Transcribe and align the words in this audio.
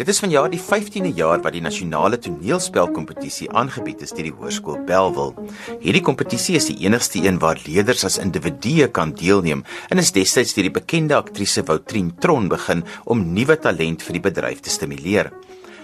Dit 0.00 0.08
is 0.08 0.20
vanjaar 0.22 0.46
die 0.52 0.60
15de 0.62 1.10
jaar 1.18 1.42
wat 1.42 1.52
die 1.56 1.62
nasionale 1.64 2.16
toneelspelkompetisie 2.22 3.48
aangebied 3.50 4.04
is 4.06 4.14
deur 4.14 4.28
die 4.28 4.32
Hoërskool 4.36 4.78
Belwel. 4.86 5.34
Hierdie 5.82 6.04
kompetisie 6.06 6.54
is 6.56 6.70
die 6.70 6.78
enigste 6.86 7.20
een 7.24 7.40
waar 7.42 7.58
leerders 7.66 8.06
as 8.06 8.20
individue 8.22 8.86
kan 8.94 9.12
deelneem 9.18 9.64
en 9.90 10.02
is 10.02 10.14
destyds 10.14 10.54
deur 10.54 10.68
die 10.70 10.76
bekende 10.78 11.18
aktrise 11.18 11.66
Woutrien 11.66 12.14
Tron 12.22 12.46
begin 12.52 12.84
om 13.04 13.26
nuwe 13.34 13.58
talent 13.58 14.06
vir 14.06 14.20
die 14.20 14.26
bedryf 14.30 14.62
te 14.62 14.70
stimuleer. 14.72 15.32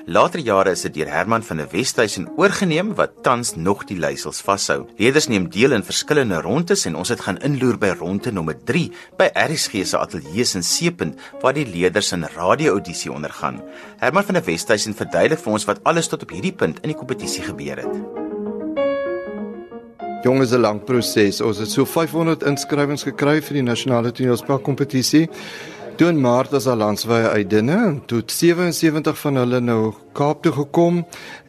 Later 0.07 0.38
jare 0.38 0.70
is 0.70 0.84
dit 0.84 1.00
deur 1.00 1.09
Herman 1.11 1.43
van 1.43 1.59
der 1.59 1.66
Westhuizen 1.72 2.29
oorgeneem 2.39 2.93
wat 2.95 3.25
tans 3.27 3.57
nog 3.59 3.80
die 3.89 3.96
leiersels 3.98 4.39
vashou. 4.39 4.84
Leerders 5.02 5.27
neem 5.27 5.48
deel 5.50 5.72
in 5.75 5.82
verskillende 5.82 6.39
rondes 6.45 6.84
en 6.86 6.95
ons 6.95 7.11
het 7.11 7.25
gaan 7.25 7.40
inloer 7.43 7.75
by 7.82 7.89
ronde 7.98 8.30
nommer 8.30 8.54
3 8.71 8.84
by 9.18 9.27
RSG 9.34 9.82
se 9.82 9.98
ateljee 9.98 10.46
in 10.61 10.62
Seepunt 10.62 11.18
waar 11.43 11.58
die 11.58 11.66
leerders 11.66 12.13
'n 12.14 12.22
radio-audisie 12.36 13.11
ondergaan. 13.11 13.58
Herman 13.99 14.25
van 14.25 14.35
der 14.35 14.46
Westhuizen 14.46 14.94
verduidelik 14.94 15.43
vir 15.43 15.53
ons 15.53 15.64
wat 15.64 15.80
alles 15.82 16.07
tot 16.07 16.22
op 16.22 16.30
hierdie 16.30 16.54
punt 16.54 16.79
in 16.82 16.94
die 16.94 16.99
kompetisie 16.99 17.43
gebeur 17.43 17.77
het. 17.77 18.27
Jonges, 20.22 20.52
'n 20.52 20.61
lang 20.61 20.85
proses. 20.85 21.41
Ons 21.41 21.58
het 21.58 21.71
so 21.71 21.85
500 21.85 22.43
inskrywings 22.43 23.02
gekry 23.02 23.43
vir 23.43 23.54
die 23.54 23.63
nasionale 23.63 24.13
toneelspelkompetisie. 24.13 25.29
Toe 25.96 26.09
in 26.09 26.18
Maart 26.21 26.50
was 26.53 26.67
al 26.68 26.77
landswye 26.77 27.29
uitdinne 27.32 28.03
toe 28.05 28.18
77 28.27 29.17
van 29.17 29.39
hulle 29.41 29.61
nou 29.64 29.95
Kaap 30.17 30.43
toe 30.45 30.53
gekom 30.53 30.99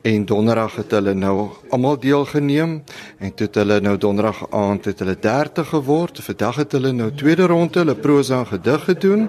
en 0.07 0.23
donderdag 0.27 0.77
het 0.79 0.93
hulle 0.95 1.11
nou 1.15 1.49
almal 1.75 1.97
deelgeneem 1.99 2.77
en 3.19 3.33
toe 3.35 3.47
het 3.49 3.59
hulle 3.59 3.81
nou 3.83 3.97
donderdag 3.99 4.45
aand 4.55 4.87
het 4.87 5.03
hulle 5.03 5.17
30 5.19 5.67
geword. 5.73 6.23
Vandag 6.23 6.61
het 6.63 6.77
hulle 6.79 6.93
nou 6.95 7.09
tweede 7.11 7.49
ronde 7.51 7.83
hulle 7.83 7.97
prosa 7.99 8.39
en 8.45 8.49
gedig 8.53 8.87
gedoen 8.87 9.27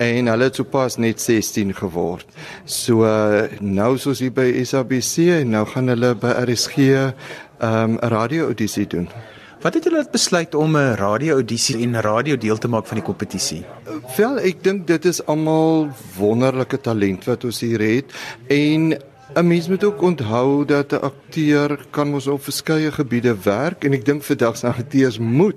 en 0.00 0.32
hulle 0.32 0.48
het 0.48 0.62
sopas 0.62 0.96
net 0.96 1.20
16 1.20 1.76
geword. 1.82 2.24
So 2.64 3.04
nou 3.60 3.92
soos 4.00 4.24
hier 4.24 4.32
by 4.32 4.48
SABC 4.64 5.28
en 5.42 5.56
nou 5.58 5.66
gaan 5.76 5.92
hulle 5.92 6.16
by 6.16 6.36
RSG 6.48 6.88
'n 6.88 7.14
um, 7.60 7.98
radio 8.00 8.48
audisie 8.48 8.86
doen. 8.86 9.08
Wat 9.64 9.74
het 9.78 9.86
julle 9.88 10.02
besluit 10.12 10.54
om 10.54 10.76
'n 10.76 10.94
radio-audisie 11.00 11.82
en 11.82 12.00
radio 12.00 12.36
deel 12.36 12.58
te 12.58 12.68
maak 12.68 12.86
van 12.86 12.96
die 12.96 13.04
kompetisie? 13.04 13.64
Wel, 14.16 14.38
ek 14.38 14.62
dink 14.62 14.86
dit 14.86 15.04
is 15.04 15.26
almal 15.26 15.88
wonderlike 16.18 16.80
talent 16.80 17.24
wat 17.24 17.44
ons 17.44 17.60
hier 17.60 17.80
het 17.80 18.12
en 18.46 18.92
'n 19.34 19.46
mens 19.46 19.68
moet 19.68 19.84
ook 19.84 20.02
onthou 20.02 20.64
dat 20.64 20.92
'n 20.92 21.00
akteur 21.00 21.86
kan 21.90 22.10
mos 22.10 22.26
op 22.26 22.42
verskeie 22.42 22.92
gebiede 22.92 23.36
werk 23.42 23.84
en 23.84 23.92
ek 23.92 24.04
dink 24.04 24.22
vandag 24.22 24.56
se 24.56 24.66
akteurs 24.66 25.18
moet 25.18 25.56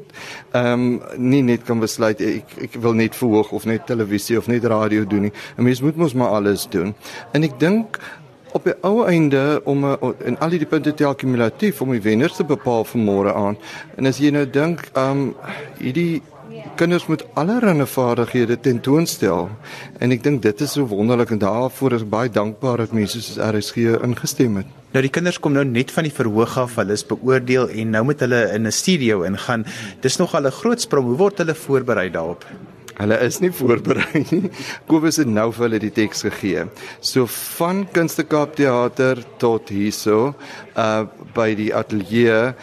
ehm 0.52 0.74
um, 0.74 1.02
nie 1.18 1.42
net 1.42 1.64
kan 1.64 1.80
besluit 1.80 2.22
ek 2.22 2.46
ek 2.62 2.74
wil 2.80 2.94
net 2.94 3.16
verhoog 3.16 3.52
of 3.52 3.66
net 3.66 3.86
televisie 3.86 4.38
of 4.38 4.48
net 4.48 4.64
radio 4.64 5.06
doen 5.06 5.22
nie. 5.22 5.34
'n 5.58 5.64
Mens 5.64 5.82
moet 5.82 5.96
mos 5.96 6.14
maar 6.14 6.30
alles 6.30 6.68
doen. 6.70 6.96
En 7.32 7.44
ek 7.44 7.60
dink 7.60 8.00
op 8.58 8.66
die 8.68 8.76
ou 8.88 9.06
einde 9.06 9.62
om 9.70 9.86
in 10.26 10.40
al 10.44 10.56
die 10.56 10.66
punte 10.70 10.94
te 10.94 11.06
akkumulatief 11.08 11.82
om 11.82 11.94
die 11.96 12.04
wenners 12.04 12.40
te 12.40 12.46
bepaal 12.48 12.88
vir 12.90 13.04
môre 13.04 13.36
aan. 13.38 13.60
En 13.98 14.10
as 14.10 14.22
jy 14.22 14.34
nou 14.34 14.48
dink, 14.50 14.90
ehm 14.94 15.28
um, 15.28 15.30
hierdie 15.78 16.24
kinders 16.78 17.06
moet 17.10 17.24
allerlei 17.38 17.86
vaardighede 17.90 18.58
tentoonstel 18.64 19.50
en 20.00 20.14
ek 20.16 20.24
dink 20.24 20.42
dit 20.46 20.62
is 20.64 20.74
so 20.78 20.88
wonderlik 20.90 21.34
en 21.36 21.42
daarvoor 21.42 21.98
is 21.98 22.06
baie 22.08 22.32
dankbaar 22.34 22.84
dat 22.84 22.96
mense 22.98 23.22
soos 23.22 23.40
RSG 23.42 23.98
ingestem 24.06 24.62
het. 24.62 24.72
Nou 24.94 25.04
die 25.04 25.12
kinders 25.14 25.40
kom 25.44 25.54
nou 25.58 25.66
net 25.68 25.92
van 25.94 26.08
die 26.08 26.14
verhoog 26.14 26.56
af, 26.58 26.78
hulle 26.80 26.96
is 26.98 27.06
beoordeel 27.06 27.70
en 27.82 27.94
nou 27.98 28.04
moet 28.10 28.24
hulle 28.26 28.42
in 28.56 28.68
'n 28.68 28.72
studio 28.72 29.22
ingaan. 29.24 29.66
Dis 30.02 30.18
nog 30.18 30.36
al 30.36 30.48
'n 30.48 30.60
groot 30.62 30.82
sprong. 30.82 31.06
Hoe 31.06 31.18
word 31.18 31.38
hulle 31.38 31.56
voorberei 31.56 32.10
daarop? 32.10 32.46
Hulle 32.98 33.18
is 33.22 33.38
nie 33.44 33.52
voorberei 33.54 34.24
nie. 34.32 34.50
Kobus 34.90 35.20
het 35.22 35.30
nou 35.30 35.52
vir 35.54 35.68
hulle 35.68 35.80
die 35.84 35.94
teks 35.94 36.24
gegee. 36.26 36.66
So 37.00 37.28
van 37.30 37.86
Kunstekaap 37.94 38.56
Theater 38.58 39.22
tot 39.42 39.70
hierso 39.74 40.34
uh 40.74 41.06
by 41.38 41.52
die 41.58 41.70
ateljee 41.76 42.56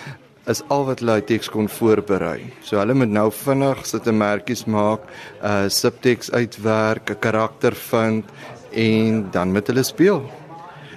is 0.50 0.60
al 0.74 0.88
wat 0.88 1.00
hulle 1.04 1.20
teks 1.24 1.48
kon 1.52 1.70
voorberei. 1.70 2.50
So 2.66 2.80
hulle 2.80 2.96
moet 2.98 3.12
nou 3.14 3.30
vinnig 3.30 3.86
sit 3.86 4.06
'n 4.06 4.18
merkies 4.18 4.66
maak, 4.66 5.06
uh 5.42 5.68
subteks 5.68 6.32
uitwerk, 6.32 7.10
'n 7.10 7.20
karakter 7.20 7.74
vind 7.74 8.24
en 8.72 9.30
dan 9.30 9.52
moet 9.52 9.66
hulle 9.66 9.84
speel. 9.84 10.22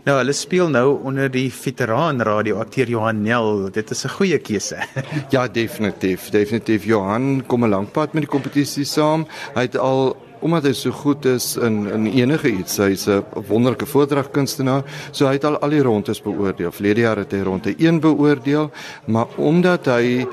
Nou 0.07 0.13
hulle 0.21 0.31
speel 0.31 0.69
nou 0.71 1.01
onder 1.03 1.27
die 1.27 1.49
veteraan 1.51 2.21
radioakteur 2.23 2.87
Johan 2.87 3.17
Nel. 3.25 3.65
Dit 3.75 3.91
is 3.91 4.05
'n 4.05 4.13
goeie 4.15 4.37
keuse. 4.39 4.77
ja, 5.35 5.47
definitief. 5.47 6.29
Definitief 6.29 6.85
Johan 6.85 7.43
kom 7.47 7.65
'n 7.65 7.69
lank 7.69 7.91
pad 7.91 8.13
met 8.13 8.23
die 8.23 8.31
kompetisie 8.31 8.85
saam. 8.85 9.27
Hy 9.55 9.61
het 9.67 9.75
al 9.77 10.15
omdat 10.39 10.63
hy 10.63 10.73
so 10.73 10.91
goed 10.91 11.25
is 11.25 11.57
in 11.57 11.91
in 11.91 12.07
enige 12.07 12.47
iets, 12.47 12.77
hy's 12.77 13.07
'n 13.07 13.23
wonderlike 13.47 13.85
voordragkunstenaar. 13.85 14.83
So 15.11 15.25
hy 15.25 15.33
het 15.33 15.43
al 15.43 15.59
al 15.59 15.69
die 15.69 15.83
rondes 15.83 16.21
beoordeel. 16.21 16.71
Verlede 16.71 17.01
jaar 17.01 17.17
het 17.17 17.31
hy 17.31 17.41
ronde 17.41 17.75
1 17.77 17.99
beoordeel, 17.99 18.71
maar 19.05 19.27
omdat 19.35 19.85
hy 19.85 20.25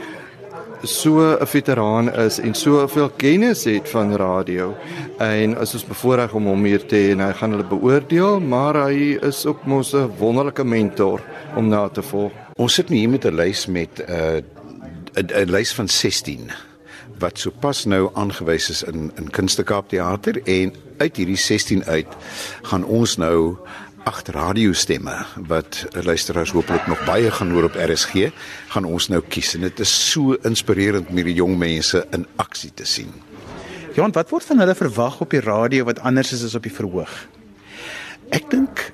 so 0.86 1.36
'n 1.40 1.46
veteraan 1.46 2.12
is 2.12 2.38
en 2.38 2.54
soveel 2.54 3.10
kennis 3.16 3.64
het 3.64 3.88
van 3.88 4.16
radio 4.16 4.74
en 5.18 5.58
is 5.58 5.74
ons 5.74 5.84
bevoorreg 5.84 6.32
om 6.32 6.46
hom 6.46 6.64
hier 6.64 6.86
te 6.86 6.96
hê 6.96 7.10
en 7.12 7.20
hy 7.20 7.32
gaan 7.32 7.50
hulle 7.50 7.64
beoordeel 7.64 8.40
maar 8.40 8.74
hy 8.74 9.18
is 9.20 9.46
ook 9.46 9.64
mos 9.64 9.92
'n 9.94 10.10
wonderlike 10.18 10.64
mentor 10.64 11.20
om 11.56 11.68
na 11.68 11.88
te 11.88 12.02
volg. 12.02 12.32
Ons 12.56 12.74
sit 12.74 12.88
hier 12.88 13.08
met 13.08 13.24
'n 13.24 13.34
lys 13.34 13.66
met 13.66 13.98
'n 13.98 14.12
uh, 14.12 15.42
'n 15.44 15.50
lys 15.50 15.74
van 15.74 15.88
16 15.88 16.50
wat 17.18 17.38
sopas 17.38 17.84
nou 17.84 18.10
aangewys 18.14 18.70
is 18.70 18.82
in 18.82 19.12
in 19.16 19.30
Kunstekaap 19.30 19.88
teater 19.88 20.42
en 20.44 20.74
uit 20.98 21.16
hierdie 21.16 21.36
16 21.36 21.84
uit 21.84 22.06
gaan 22.62 22.84
ons 22.84 23.16
nou 23.16 23.56
agt 24.04 24.28
radiostemme 24.28 25.14
wat 25.48 25.84
luisteraars 26.04 26.52
hopelik 26.52 26.86
nog 26.86 27.04
baie 27.04 27.30
gaan 27.30 27.50
hoor 27.50 27.68
op 27.70 27.78
RSG, 27.78 28.30
gaan 28.68 28.84
ons 28.84 29.08
nou 29.08 29.22
kies 29.28 29.54
en 29.56 29.64
dit 29.66 29.80
is 29.80 29.94
so 30.10 30.36
inspirerend 30.44 31.08
om 31.08 31.16
hierdie 31.20 31.38
jong 31.38 31.56
mense 31.58 32.04
in 32.16 32.26
aksie 32.36 32.70
te 32.74 32.84
sien. 32.88 33.12
Johan, 33.94 34.12
wat 34.12 34.30
word 34.34 34.44
van 34.44 34.60
hulle 34.60 34.74
verwag 34.74 35.20
op 35.24 35.32
die 35.32 35.40
radio 35.40 35.86
wat 35.88 36.02
anders 36.02 36.32
is 36.36 36.44
as 36.44 36.56
op 36.58 36.66
die 36.66 36.74
verhoog? 36.74 37.12
Ek 38.34 38.48
dink 38.50 38.90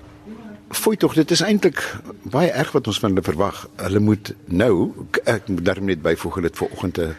fooi 0.70 0.97
tog 1.00 1.16
dit 1.19 1.31
is 1.34 1.43
eintlik 1.43 1.82
baie 2.31 2.50
erg 2.50 2.72
wat 2.76 2.87
ons 2.87 3.00
van 3.03 3.10
hulle 3.10 3.26
verwag. 3.26 3.65
Hulle 3.82 4.03
moet 4.04 4.34
nou 4.47 4.93
ek 5.25 5.49
moet 5.50 5.65
daarmee 5.66 5.97
net 5.97 6.04
byvoeg 6.04 6.38
hulle 6.38 6.53
het 6.53 6.60
vanoggend 6.60 6.99
'n 6.99 7.15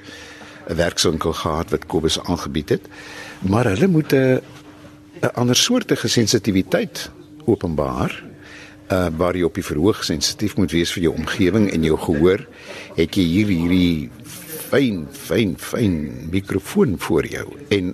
'n 0.70 0.76
werkswinkel 0.76 1.34
gehad 1.34 1.72
wat 1.72 1.86
Kobus 1.86 2.20
aangebied 2.24 2.70
het. 2.70 2.88
Maar 3.42 3.66
hulle 3.66 3.88
moet 3.88 4.14
'n 4.14 4.40
'n 5.22 5.34
ander 5.34 5.56
soortige 5.56 6.08
sensitiwiteit 6.08 7.10
openbaar 7.46 8.24
uh 8.92 9.08
waar 9.18 9.36
jy 9.36 9.44
op 9.48 9.56
die 9.56 9.64
verhoog 9.64 10.04
sensitief 10.04 10.58
moet 10.58 10.72
wees 10.72 10.92
vir 10.92 11.04
jou 11.04 11.14
omgewing 11.16 11.70
en 11.72 11.84
jou 11.84 11.98
gehoor 11.98 12.46
het 12.98 13.16
jy 13.16 13.24
hier 13.24 13.48
hierdie 13.48 14.10
fyn 14.72 15.06
fyn 15.12 15.56
fyn 15.58 15.98
mikrofoon 16.32 16.98
voor 17.00 17.28
jou 17.28 17.48
en 17.70 17.94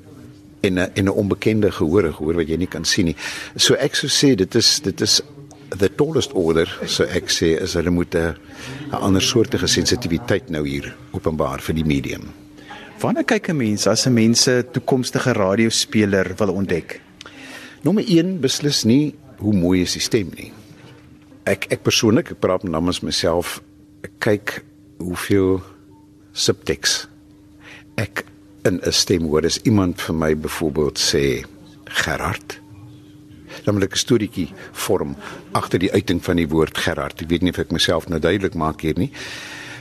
en 0.61 0.73
'n 0.73 0.89
en 0.93 1.05
'n 1.05 1.09
onbekende 1.09 1.71
gehoor 1.71 2.13
gehoor 2.13 2.35
wat 2.35 2.47
jy 2.47 2.57
nie 2.57 2.67
kan 2.67 2.85
sien 2.85 3.05
nie. 3.05 3.15
So 3.55 3.73
ek 3.73 3.95
sou 3.95 4.09
sê 4.09 4.35
dit 4.35 4.55
is 4.55 4.79
dit 4.79 5.01
is 5.01 5.21
the 5.69 5.89
tallest 5.95 6.31
order 6.33 6.67
so 6.85 7.03
ek 7.03 7.29
sê 7.29 7.61
as 7.61 7.73
hulle 7.73 7.89
moet 7.89 8.15
'n 8.15 8.35
ander 8.91 9.21
soortige 9.21 9.67
sensitiwiteit 9.67 10.49
nou 10.49 10.67
hier 10.67 10.95
openbaar 11.11 11.61
vir 11.61 11.75
die 11.75 11.85
medium. 11.85 12.33
Wanneer 12.99 13.23
kyk 13.23 13.49
'n 13.49 13.57
mens 13.57 13.87
as 13.87 14.07
'n 14.07 14.13
mens 14.13 14.47
'n 14.47 14.63
toekomstige 14.71 15.33
radiospeler 15.33 16.35
wil 16.37 16.53
ontdek? 16.53 17.01
Nommer 17.81 18.03
1 18.07 18.39
beslis 18.39 18.83
nie 18.83 19.15
hoe 19.39 19.53
mooi 19.53 19.81
is 19.81 19.93
die 19.93 20.03
stem 20.03 20.31
nie. 20.35 20.51
Ek 21.45 21.67
ek 21.71 21.83
persoonlik, 21.83 22.31
ek 22.31 22.39
praat 22.39 22.63
namens 22.63 23.01
myself, 23.01 23.61
ek 24.03 24.11
kyk 24.19 24.63
hoeveel 24.99 25.61
subteks 26.33 27.07
ek 27.97 28.25
in 28.65 28.79
'n 28.83 28.91
stem 28.91 29.25
hoor. 29.25 29.45
As 29.45 29.59
iemand 29.65 30.01
vir 30.01 30.15
my 30.15 30.35
byvoorbeeld 30.35 30.97
sê 30.97 31.45
Gerard 31.85 32.59
dan 33.63 33.73
moet 33.73 33.83
ek 33.83 33.93
'n 33.93 34.05
storieetjie 34.05 34.53
vorm 34.71 35.15
agter 35.51 35.79
die 35.79 35.91
uiting 35.91 36.23
van 36.23 36.35
die 36.35 36.47
woord 36.47 36.77
Gerard. 36.77 37.21
Ek 37.21 37.29
weet 37.29 37.41
nie 37.41 37.51
of 37.51 37.59
ek 37.59 37.71
myself 37.71 38.07
nou 38.07 38.19
duidelik 38.19 38.53
maak 38.53 38.81
hier 38.81 38.97
nie. 38.97 39.11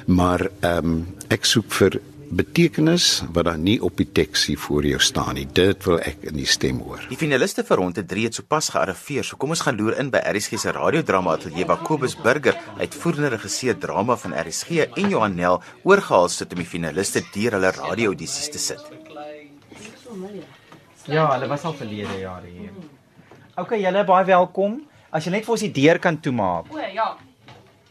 Maar 0.07 0.51
ehm 0.61 0.85
um, 0.85 1.07
ek 1.29 1.45
soek 1.45 1.71
vir 1.71 2.01
betekenis 2.31 3.23
wat 3.33 3.47
dan 3.47 3.63
nie 3.63 3.77
op 3.85 3.97
die 3.99 4.07
teks 4.13 4.47
hier 4.51 4.59
voor 4.59 4.87
jou 4.87 4.99
staan 5.03 5.35
nie. 5.39 5.47
Dit 5.47 5.85
wil 5.87 6.01
ek 6.01 6.25
in 6.27 6.39
die 6.39 6.47
stem 6.49 6.81
hoor. 6.83 7.05
Die 7.11 7.19
finaliste 7.19 7.65
vir 7.67 7.81
ronde 7.81 8.05
3 8.05 8.25
het 8.29 8.39
sopas 8.39 8.71
gearriveer. 8.75 9.25
So 9.25 9.39
kom 9.41 9.55
ons 9.55 9.63
gaan 9.67 9.79
loer 9.79 9.99
in 10.03 10.11
by 10.11 10.23
RSG 10.33 10.59
se 10.61 10.73
radiodrama 10.75 11.37
ateljee 11.37 11.67
waar 11.69 11.85
Kobus 11.87 12.17
Burger, 12.19 12.59
uitvoerende 12.81 13.31
regisseur 13.37 13.79
drama 13.79 14.17
van 14.17 14.35
RSG 14.41 14.89
en 14.89 15.11
Johan 15.11 15.37
Nel 15.37 15.61
oorgehaal 15.85 16.29
sit 16.33 16.53
om 16.53 16.63
die 16.63 16.69
finaliste 16.69 17.23
deur 17.35 17.59
hulle 17.59 17.71
radio-audisies 17.77 18.51
te 18.51 18.59
sit. 18.59 18.83
Ja, 21.07 21.29
hulle 21.37 21.47
was 21.47 21.65
al 21.65 21.77
verlede 21.79 22.19
jare 22.19 22.51
hier. 22.51 22.75
OK, 23.57 23.79
julle 23.79 24.03
baie 24.05 24.27
welkom. 24.27 24.81
As 25.15 25.25
jy 25.25 25.37
net 25.37 25.47
vir 25.47 25.55
ons 25.55 25.63
die 25.69 25.73
deur 25.73 26.03
kan 26.03 26.19
toemaak. 26.21 26.73
O 26.75 26.83
ja. 26.83 27.15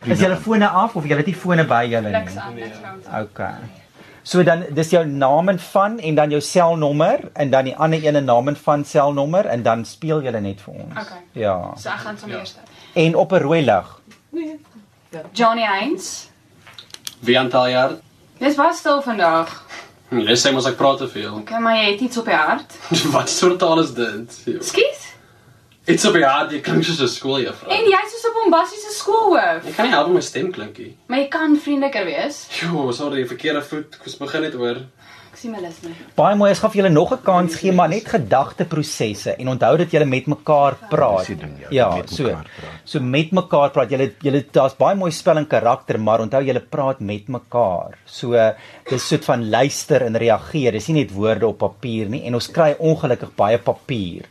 Is 0.06 0.20
julle 0.22 0.36
fone 0.38 0.68
af 0.68 0.94
of 1.00 1.08
julle 1.08 1.24
het 1.24 1.32
nie 1.32 1.40
fone 1.40 1.64
by 1.66 1.86
julle 1.90 2.12
nie? 2.12 2.20
Niks 2.20 2.36
aan, 2.38 2.60
niks 2.60 2.84
aan. 2.86 3.02
OK. 3.24 3.85
So 4.26 4.42
dan 4.44 4.64
dis 4.74 4.90
jou 4.90 5.04
naam 5.06 5.50
en 5.50 5.60
van 5.60 6.00
en 6.00 6.16
dan 6.16 6.32
jou 6.34 6.42
selnommer 6.42 7.20
en 7.34 7.50
dan 7.50 7.68
die 7.70 7.76
ander 7.78 8.02
ene 8.02 8.22
naam 8.26 8.48
en 8.48 8.56
van 8.58 8.86
selnommer 8.86 9.46
en 9.46 9.64
dan 9.64 9.86
speel 9.86 10.24
jy 10.26 10.32
net 10.42 10.64
vir 10.66 10.74
ons. 10.74 10.96
Okay. 10.98 11.20
Ja. 11.38 11.58
So 11.78 11.90
ek 11.94 12.02
gaan 12.08 12.18
sommer 12.18 12.40
eers. 12.40 12.56
En 12.94 13.16
op 13.16 13.32
'n 13.32 13.44
rooi 13.44 13.62
lig. 13.66 14.02
Johnny 15.34 15.66
Hines. 15.68 16.30
Wie 17.20 17.40
aantal 17.40 17.68
jaar? 17.68 17.92
Dis 18.40 18.56
was 18.56 18.78
stil 18.78 19.02
vandag. 19.02 19.64
Jy 20.10 20.36
sê 20.38 20.52
mos 20.54 20.66
ek 20.66 20.78
praat 20.78 20.98
te 20.98 21.08
veel. 21.08 21.34
Okay, 21.42 21.60
maar 21.60 21.78
jy 21.78 21.92
het 21.92 22.02
iets 22.02 22.18
op 22.18 22.26
die 22.26 22.36
hart. 22.36 22.74
Wat 23.16 23.30
soort 23.30 23.60
taal 23.60 23.80
is 23.82 23.94
dit? 23.94 24.38
Skus? 24.62 24.95
Op 25.86 26.16
die 26.18 26.26
hart, 26.26 26.50
jy 26.50 26.60
klink 26.66 26.84
soos 26.88 27.02
'n 27.06 27.12
skooljuffrou. 27.14 27.70
En 27.70 27.84
jy's 27.86 28.14
so 28.22 28.30
'n 28.30 28.34
bombastiese 28.34 28.92
skoolhoof. 28.92 29.68
Ek 29.70 29.76
kan 29.76 29.86
nie 29.86 29.94
help 29.94 30.10
my 30.10 30.22
stem 30.22 30.52
klinkie. 30.52 30.96
Maar 31.08 31.20
jy 31.20 31.28
kan 31.28 31.58
vriendeliker 31.58 32.06
wees. 32.06 32.48
Jo, 32.62 32.92
sorry, 32.92 33.26
verkeerde 33.28 33.62
voet. 33.62 33.94
Ek 33.94 34.06
moes 34.06 34.18
begin 34.18 34.44
het 34.44 34.56
oor. 34.56 34.78
Ek 35.32 35.38
sien 35.38 35.52
my 35.52 35.60
lus 35.60 35.82
nie. 35.84 35.94
Baie 36.16 36.36
mooi, 36.36 36.50
ek 36.52 36.58
gaan 36.58 36.72
vir 36.72 36.82
julle 36.82 36.90
nog 36.90 37.12
'n 37.12 37.22
kans 37.22 37.56
gee, 37.56 37.72
maar 37.72 37.90
net 37.90 38.08
gedagteprosesse 38.08 39.36
en 39.38 39.48
onthou 39.48 39.78
dat 39.78 39.92
julle 39.92 40.06
met 40.06 40.26
mekaar 40.26 40.76
praat. 40.90 41.28
Die 41.28 41.36
ding, 41.36 41.60
ja, 41.60 41.68
ja 41.70 41.96
met 41.96 42.10
so. 42.10 42.24
mekaar 42.24 42.50
praat. 42.58 42.82
So 42.84 43.00
met 43.00 43.32
mekaar 43.32 43.70
praat. 43.70 43.90
Julle 43.90 44.14
julle 44.22 44.46
daar's 44.52 44.74
baie 44.74 44.96
mooi 44.96 45.12
spel 45.12 45.38
en 45.38 45.48
karakter, 45.48 46.00
maar 46.00 46.20
onthou 46.20 46.44
julle 46.44 46.62
praat 46.62 47.00
met 47.00 47.28
mekaar. 47.28 47.98
So 48.06 48.32
dis 48.90 49.08
soort 49.08 49.26
van 49.26 49.50
luister 49.50 50.02
en 50.02 50.18
reageer. 50.18 50.72
Dis 50.72 50.88
nie 50.88 51.04
net 51.04 51.12
woorde 51.12 51.48
op 51.48 51.58
papier 51.58 52.10
nie 52.10 52.26
en 52.26 52.34
ons 52.34 52.48
kry 52.48 52.76
ongelukkig 52.80 53.36
baie 53.36 53.58
papier. 53.58 54.26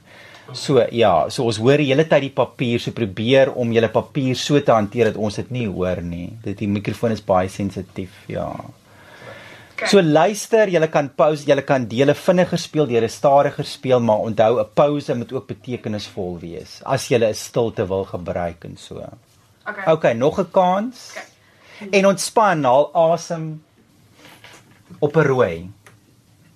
So 0.52 0.82
ja, 0.92 1.28
so 1.30 1.46
ons 1.48 1.58
hoor 1.58 1.80
die 1.80 1.88
hele 1.88 2.04
tyd 2.04 2.26
die 2.26 2.34
papier, 2.36 2.80
so 2.80 2.92
probeer 2.92 3.50
om 3.56 3.72
julle 3.72 3.88
papier 3.88 4.36
so 4.36 4.60
te 4.60 4.72
hanteer 4.72 5.12
dat 5.12 5.16
ons 5.16 5.36
dit 5.40 5.50
nie 5.50 5.66
hoor 5.66 6.02
nie. 6.04 6.28
Dit 6.44 6.58
die 6.58 6.68
mikrofoon 6.68 7.12
is 7.12 7.22
baie 7.24 7.48
sensitief, 7.48 8.12
ja. 8.28 8.50
Okay. 9.74 9.88
So 9.90 10.02
luister, 10.04 10.70
jy 10.70 10.86
kan 10.92 11.08
pause, 11.16 11.48
jy 11.48 11.56
kan 11.66 11.88
dele 11.90 12.14
vinniger 12.14 12.60
speel, 12.60 12.86
deur 12.86 13.02
'n 13.02 13.08
stadiger 13.08 13.64
speel, 13.64 14.00
maar 14.00 14.20
onthou 14.28 14.60
'n 14.60 14.68
pause 14.74 15.14
moet 15.14 15.32
ook 15.32 15.46
betekenisvol 15.48 16.38
wees 16.40 16.80
as 16.84 17.08
jy 17.08 17.18
'n 17.18 17.34
stilte 17.34 17.86
wil 17.88 18.04
gebruik 18.04 18.64
en 18.64 18.76
so. 18.76 19.02
Okay. 19.66 19.92
Okay, 19.92 20.12
nog 20.12 20.38
'n 20.38 20.50
kans. 20.50 21.14
En 21.90 22.06
ontspan, 22.06 22.64
haal 22.64 22.90
asem 22.94 23.62
op 25.00 25.16
'n 25.16 25.26
rooi. 25.26 25.70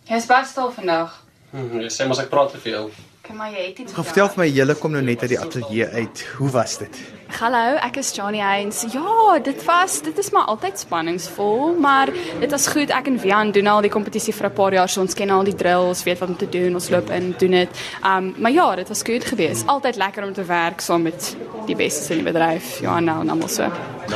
Jy's 0.05 0.26
was 0.26 0.49
stil 0.50 0.70
vandag. 0.70 1.25
Hm, 1.50 1.81
Jy 1.81 1.88
sê 1.88 2.06
mos 2.06 2.19
ek 2.19 2.31
praat 2.31 2.50
te 2.50 2.58
veel. 2.58 2.90
Okay, 3.28 3.36
maar 3.36 3.50
jy 3.52 3.64
het 3.66 3.78
iets. 3.78 3.92
Gaan 3.92 4.04
vertel 4.08 4.28
vir 4.32 4.40
my, 4.40 4.44
julle 4.56 4.75
kom 4.80 4.94
nou 4.96 5.02
net 5.04 5.20
uit 5.20 5.28
die 5.34 5.38
ateljee 5.38 5.86
uit. 6.00 6.20
Hoe 6.38 6.48
was 6.54 6.78
dit? 6.80 7.00
Hallo, 7.36 7.75
ek 7.84 7.98
is 8.00 8.14
Johnny 8.16 8.40
Hines. 8.40 8.86
Ja, 8.88 9.34
dit 9.44 9.60
was 9.66 9.98
dit 10.06 10.16
is 10.22 10.30
maar 10.32 10.48
altyd 10.48 10.80
spanningsvol, 10.80 11.75
maar 11.76 12.08
dit 12.40 12.48
was 12.50 12.70
goed. 12.72 12.88
Ek 12.88 13.12
en 13.12 13.20
Vian 13.20 13.52
doen 13.52 13.69
al 13.69 13.84
die 13.84 13.92
kompetisie 13.92 14.32
vir 14.32 14.48
'n 14.48 14.56
paar 14.56 14.72
jaar, 14.72 14.88
so 14.88 15.04
ons 15.04 15.14
ken 15.14 15.28
al 15.28 15.44
die 15.44 15.54
drills, 15.54 16.06
weet 16.08 16.25
wat 16.25 16.28
om 16.28 16.36
te 16.36 16.48
doen. 16.48 16.72
Ons 16.75 16.88
loop 16.88 17.10
in, 17.10 17.34
doen 17.38 17.50
dit. 17.50 17.69
Um 18.02 18.34
maar 18.38 18.52
ja, 18.52 18.75
dit 18.76 18.88
was 18.88 19.02
goed 19.02 19.25
geweest. 19.25 19.66
Altyd 19.66 19.96
lekker 19.96 20.25
om 20.25 20.32
te 20.32 20.44
werk 20.44 20.80
saam 20.80 21.02
met 21.02 21.36
die 21.66 21.76
bestes 21.76 22.10
in 22.10 22.25
die 22.25 22.32
bedryf. 22.32 22.80
Ja, 22.80 23.00
nou 23.00 23.20
en 23.20 23.28
almal 23.28 23.48
so. 23.48 23.69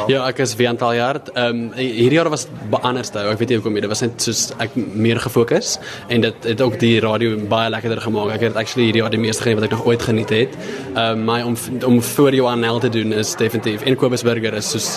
Ja, 0.09 0.23
ek 0.27 0.41
is 0.43 0.55
wie 0.57 0.69
aantal 0.69 0.95
jaar. 0.97 1.19
Ehm 1.35 1.61
um, 1.63 1.73
hierdie 1.77 2.17
jaar 2.17 2.31
was 2.33 2.47
anders 2.81 3.13
toe. 3.13 3.27
Ek 3.33 3.39
weet 3.41 3.53
nie 3.53 3.59
hoekom 3.61 3.77
nie. 3.77 3.83
Dit 3.85 3.93
was 3.93 4.03
net 4.05 4.25
soos 4.25 4.43
ek 4.63 4.75
meer 4.77 5.21
gefokus 5.21 5.77
en 6.09 6.25
dit 6.25 6.49
het 6.49 6.65
ook 6.65 6.79
die 6.81 6.95
radio 7.05 7.37
baie 7.49 7.71
lekkerder 7.73 8.01
gemaak. 8.05 8.33
Ek 8.39 8.47
het 8.49 8.57
actually 8.57 8.89
hierdie 8.89 9.03
jaar 9.03 9.13
die 9.13 9.21
meeste 9.21 9.45
geniet 9.45 9.61
wat 9.61 9.69
ek 9.69 9.77
nog 9.77 9.87
ooit 9.87 10.03
geniet 10.09 10.33
het. 10.35 10.57
Ehm 10.95 11.21
um, 11.21 11.25
maar 11.29 11.47
om 11.47 11.57
om 11.87 12.03
voor 12.03 12.35
Johan 12.35 12.61
Nel 12.61 12.81
te 12.81 12.89
doen 12.89 13.13
is 13.13 13.37
definitief 13.37 13.85
en 13.85 13.97
Kobus 13.97 14.23
Burger 14.23 14.55
is 14.55 14.71
soos 14.71 14.89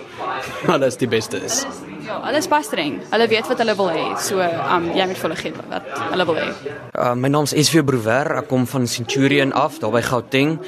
alles 0.74 0.96
die 0.96 1.08
beste 1.08 1.40
is. 1.44 1.64
Ja, 2.06 2.20
alles 2.22 2.46
pas 2.46 2.66
streng. 2.66 3.00
Hulle 3.10 3.28
weet 3.28 3.48
wat 3.50 3.58
hulle 3.58 3.76
wil 3.76 3.88
hê. 3.90 4.04
So 4.22 4.38
um 4.40 4.90
jy 4.94 5.06
moet 5.06 5.18
vir 5.18 5.28
hulle 5.30 5.40
gee 5.40 5.52
wat 5.70 5.88
hulle 6.12 6.26
wil 6.28 6.42
hê. 6.42 6.50
Uh, 6.94 7.14
my 7.14 7.32
naam 7.32 7.48
is 7.48 7.56
SV 7.66 7.82
Brouwer. 7.86 8.36
Ek 8.42 8.50
kom 8.52 8.66
van 8.70 8.86
Centurion 8.86 9.52
af, 9.52 9.80
daar 9.82 9.94
by 9.96 10.04
Gauteng. 10.06 10.60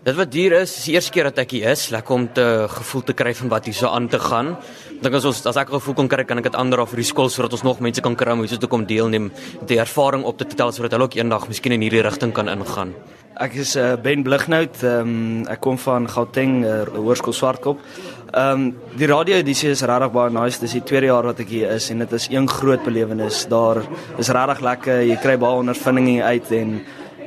Dit 0.00 0.16
wat 0.16 0.30
duur 0.32 0.54
is, 0.62 0.70
is 0.78 0.84
die 0.88 0.94
eerste 0.94 1.12
keer 1.12 1.26
dat 1.28 1.42
ek 1.42 1.50
hier 1.52 1.74
is, 1.74 1.90
lekker 1.92 2.14
om 2.14 2.22
te 2.32 2.44
gevoel 2.72 3.02
te 3.04 3.12
kry 3.12 3.34
van 3.36 3.50
wat 3.52 3.66
hier 3.68 3.76
so 3.76 3.90
aan 3.92 4.06
te 4.08 4.16
gaan. 4.22 4.54
Dink 5.04 5.16
as 5.18 5.26
ons 5.28 5.42
as 5.50 5.58
ek 5.60 5.74
gevoel 5.74 5.96
kon 5.98 6.08
kry, 6.08 6.24
kan 6.24 6.40
ek 6.40 6.46
dit 6.48 6.56
ander 6.56 6.80
af 6.80 6.94
vir 6.94 7.02
die 7.02 7.08
skool 7.10 7.28
sodat 7.28 7.52
ons 7.58 7.66
nog 7.66 7.82
mense 7.84 8.00
kan 8.00 8.16
kry 8.16 8.32
om 8.32 8.40
hier 8.40 8.48
so 8.48 8.62
te 8.62 8.70
kom 8.72 8.86
deelneem, 8.88 9.28
die 9.68 9.76
ervaring 9.82 10.24
op 10.24 10.40
te 10.40 10.48
tel 10.48 10.72
sodat 10.72 10.96
hulle 10.96 11.04
ook 11.04 11.18
eendag 11.20 11.44
miskien 11.52 11.76
in 11.76 11.84
hierdie 11.84 12.00
rigting 12.06 12.32
kan 12.32 12.48
ingaan. 12.48 12.94
Ek 13.44 13.58
is 13.60 13.74
uh, 13.76 13.90
Ben 14.00 14.24
Blighnout. 14.24 14.80
Ehm 14.80 15.12
um, 15.12 15.44
ek 15.52 15.60
kom 15.68 15.76
van 15.84 16.08
Gauteng, 16.08 16.56
uh, 16.64 16.80
Hoërskool 16.96 17.36
Swartkop. 17.36 17.84
Ehm 18.32 18.56
um, 18.56 18.66
die 18.96 19.12
radio 19.12 19.36
edisie 19.44 19.74
is 19.74 19.84
regtig 19.84 20.16
baie 20.16 20.32
nice. 20.32 20.64
Dis 20.64 20.78
die 20.80 20.84
tweede 20.94 21.12
jaar 21.12 21.28
wat 21.28 21.44
ek 21.44 21.52
hier 21.52 21.76
is 21.76 21.92
en 21.92 22.00
dit 22.06 22.16
is 22.16 22.30
een 22.32 22.48
groot 22.48 22.88
belewenis. 22.88 23.44
Daar 23.52 23.84
is 24.16 24.32
regtig 24.32 24.64
lekker. 24.64 25.04
Jy 25.12 25.20
kry 25.20 25.36
baie 25.36 25.60
ondervinding 25.60 26.22
uit 26.24 26.56
en 26.56 26.76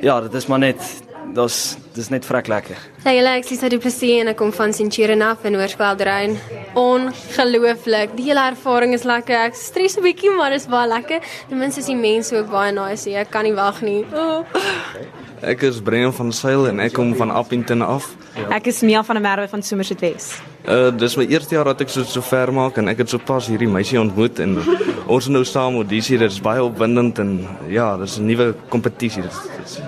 ja, 0.02 0.20
dit 0.26 0.42
is 0.42 0.50
maar 0.50 0.66
net 0.66 1.03
dis 1.32 1.76
dis 1.94 2.08
net 2.10 2.24
vrek 2.26 2.48
lekker. 2.48 2.78
Ja, 3.04 3.12
julle 3.14 3.34
ek 3.38 3.50
Lisa 3.50 3.68
Du 3.68 3.78
Plessis 3.78 4.20
en 4.20 4.28
ek 4.28 4.36
kom 4.36 4.52
van 4.52 4.72
Centurion 4.72 5.22
af 5.22 5.44
in 5.44 5.54
Hoërskool 5.54 5.96
Drein. 5.96 6.38
Ongelooflik. 6.74 8.16
Die 8.18 8.28
hele 8.30 8.48
ervaring 8.50 8.94
is 8.94 9.04
lekker. 9.04 9.46
Ek 9.46 9.54
stres 9.54 9.96
'n 9.96 10.02
bietjie, 10.02 10.30
maar 10.36 10.50
dit 10.50 10.60
is 10.60 10.66
baie 10.66 10.88
lekker. 10.88 11.20
Ten 11.48 11.58
minste 11.58 11.80
is 11.80 11.86
die 11.86 11.96
mense 11.96 12.36
ook 12.36 12.50
baie 12.50 12.72
nice. 12.72 13.06
Ek 13.10 13.30
kan 13.30 13.44
nie 13.44 13.54
wag 13.54 13.80
nie. 13.82 14.04
Oh. 14.12 14.44
Ek 15.44 15.62
is 15.62 15.80
Brennan 15.84 16.12
van 16.16 16.32
Sail 16.32 16.68
en 16.70 16.80
ek 16.80 16.94
kom 16.96 17.10
van 17.18 17.30
Appington 17.30 17.82
af. 17.82 18.06
Ek 18.48 18.70
is 18.70 18.80
Mia 18.80 19.02
van 19.04 19.18
der 19.18 19.24
Merwe 19.24 19.48
van 19.48 19.62
Somerset 19.62 20.00
Wes. 20.00 20.40
Uh 20.64 20.88
dis 20.96 21.16
my 21.20 21.26
eerste 21.28 21.54
jaar 21.54 21.68
dat 21.68 21.82
ek 21.84 21.92
so 21.92 22.04
so 22.08 22.24
ver 22.24 22.52
maak 22.52 22.78
en 22.80 22.88
ek 22.88 23.02
het 23.02 23.12
sopas 23.12 23.50
hierdie 23.52 23.68
meisie 23.68 24.00
ontmoet 24.00 24.40
en 24.40 24.56
ons 25.04 25.26
is 25.26 25.28
nou 25.28 25.44
saam 25.44 25.76
audisie. 25.82 26.16
Dit 26.18 26.32
is 26.32 26.40
baie 26.40 26.64
opwindend 26.64 27.20
en 27.20 27.34
ja, 27.68 27.96
dis 28.00 28.16
'n 28.18 28.24
nuwe 28.24 28.54
kompetisie. 28.72 29.22
Dit 29.22 29.32
is 29.66 29.83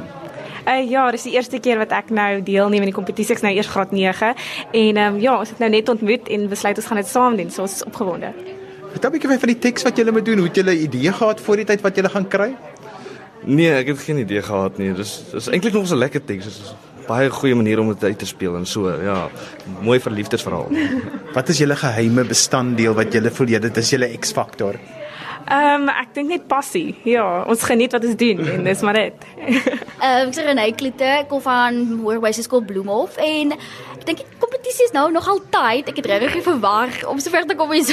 Uh 0.67 0.91
ja, 0.91 1.11
dis 1.15 1.23
die 1.23 1.37
eerste 1.37 1.61
keer 1.63 1.79
wat 1.79 1.93
ek 1.95 2.09
nou 2.11 2.43
deelneem 2.43 2.83
aan 2.83 2.91
die 2.91 2.97
kompetisie. 2.97 3.37
Ek's 3.37 3.45
nou 3.45 3.53
eers 3.55 3.69
graad 3.71 3.93
9 3.95 4.33
en 4.73 4.97
um, 5.03 5.19
ja, 5.23 5.37
ons 5.39 5.53
het 5.53 5.61
nou 5.63 5.71
net 5.71 5.89
ontmoet 5.89 6.29
en 6.29 6.49
besluit 6.51 6.81
ons 6.83 6.87
gaan 6.91 6.99
dit 6.99 7.11
saam 7.11 7.37
doen. 7.39 7.53
So 7.55 7.63
ons 7.63 7.77
is 7.79 7.85
opgewonde. 7.87 8.33
Vertel 8.91 9.11
'n 9.11 9.13
bietjie 9.13 9.39
van 9.39 9.53
die 9.53 9.59
teks 9.59 9.87
wat 9.87 9.97
julle 9.97 10.13
moet 10.13 10.25
doen. 10.25 10.39
Hoe 10.43 10.49
het 10.49 10.57
julle 10.57 10.75
'n 10.75 10.83
idee 10.89 11.13
gehad 11.13 11.41
voor 11.41 11.57
die 11.57 11.65
tyd 11.65 11.81
wat 11.87 11.97
julle 11.97 12.09
gaan 12.09 12.29
kry? 12.29 12.51
Nee, 13.45 13.71
ek 13.71 13.87
het 13.87 13.99
geen 13.99 14.19
idee 14.19 14.43
gehad 14.43 14.79
nie. 14.79 14.93
Dis 14.93 15.23
dis 15.33 15.49
eintlik 15.49 15.73
nog 15.73 15.87
'n 15.87 15.97
lekker 15.97 16.25
teks. 16.25 16.45
Dit 16.45 16.53
is 16.53 16.73
'n 16.73 17.07
baie 17.07 17.31
goeie 17.31 17.55
manier 17.55 17.79
om 17.79 17.89
dit 17.89 18.05
uit 18.05 18.19
te 18.19 18.27
speel 18.27 18.57
en 18.57 18.67
so, 18.67 18.91
ja, 18.91 19.29
mooi 19.83 20.01
verliefdesverhaal. 20.01 20.69
Wat 21.35 21.49
is 21.49 21.59
julle 21.59 21.77
geheime 21.77 22.25
bestanddeel 22.25 22.95
wat 22.95 23.13
julle 23.13 23.31
voel 23.31 23.47
jy 23.47 23.59
dit 23.59 23.77
is 23.77 23.91
julle 23.91 24.19
X-faktor? 24.19 24.75
Ehm 25.47 25.87
um, 25.87 25.91
ek 25.95 26.15
dink 26.17 26.33
net 26.33 26.47
passie. 26.51 26.97
Ja, 27.07 27.45
ons 27.47 27.63
geniet 27.63 27.93
wat 27.95 28.05
ons 28.05 28.17
doen 28.19 28.41
en 28.51 28.65
dis 28.67 28.81
maar 28.83 28.99
dit. 28.99 29.27
Ehm 29.97 30.27
ek 30.27 30.35
sê 30.35 30.47
Renée 30.47 30.75
Kloete, 30.75 31.07
ek 31.23 31.29
kom 31.31 31.41
van 31.45 31.79
Hoërwyse 32.03 32.43
Skool 32.43 32.65
Bloemhof 32.67 33.15
en 33.23 33.55
dink 34.07 34.23
die 34.23 34.41
kompetisie 34.41 34.87
is 34.87 34.95
nou 34.95 35.11
nog 35.13 35.29
altyd. 35.29 35.91
Ek 35.91 36.01
het 36.01 36.09
regtig 36.11 36.45
verwag 36.47 37.03
om 37.11 37.21
sover 37.23 37.47
te 37.47 37.59
kom 37.59 37.73
hier. 37.75 37.93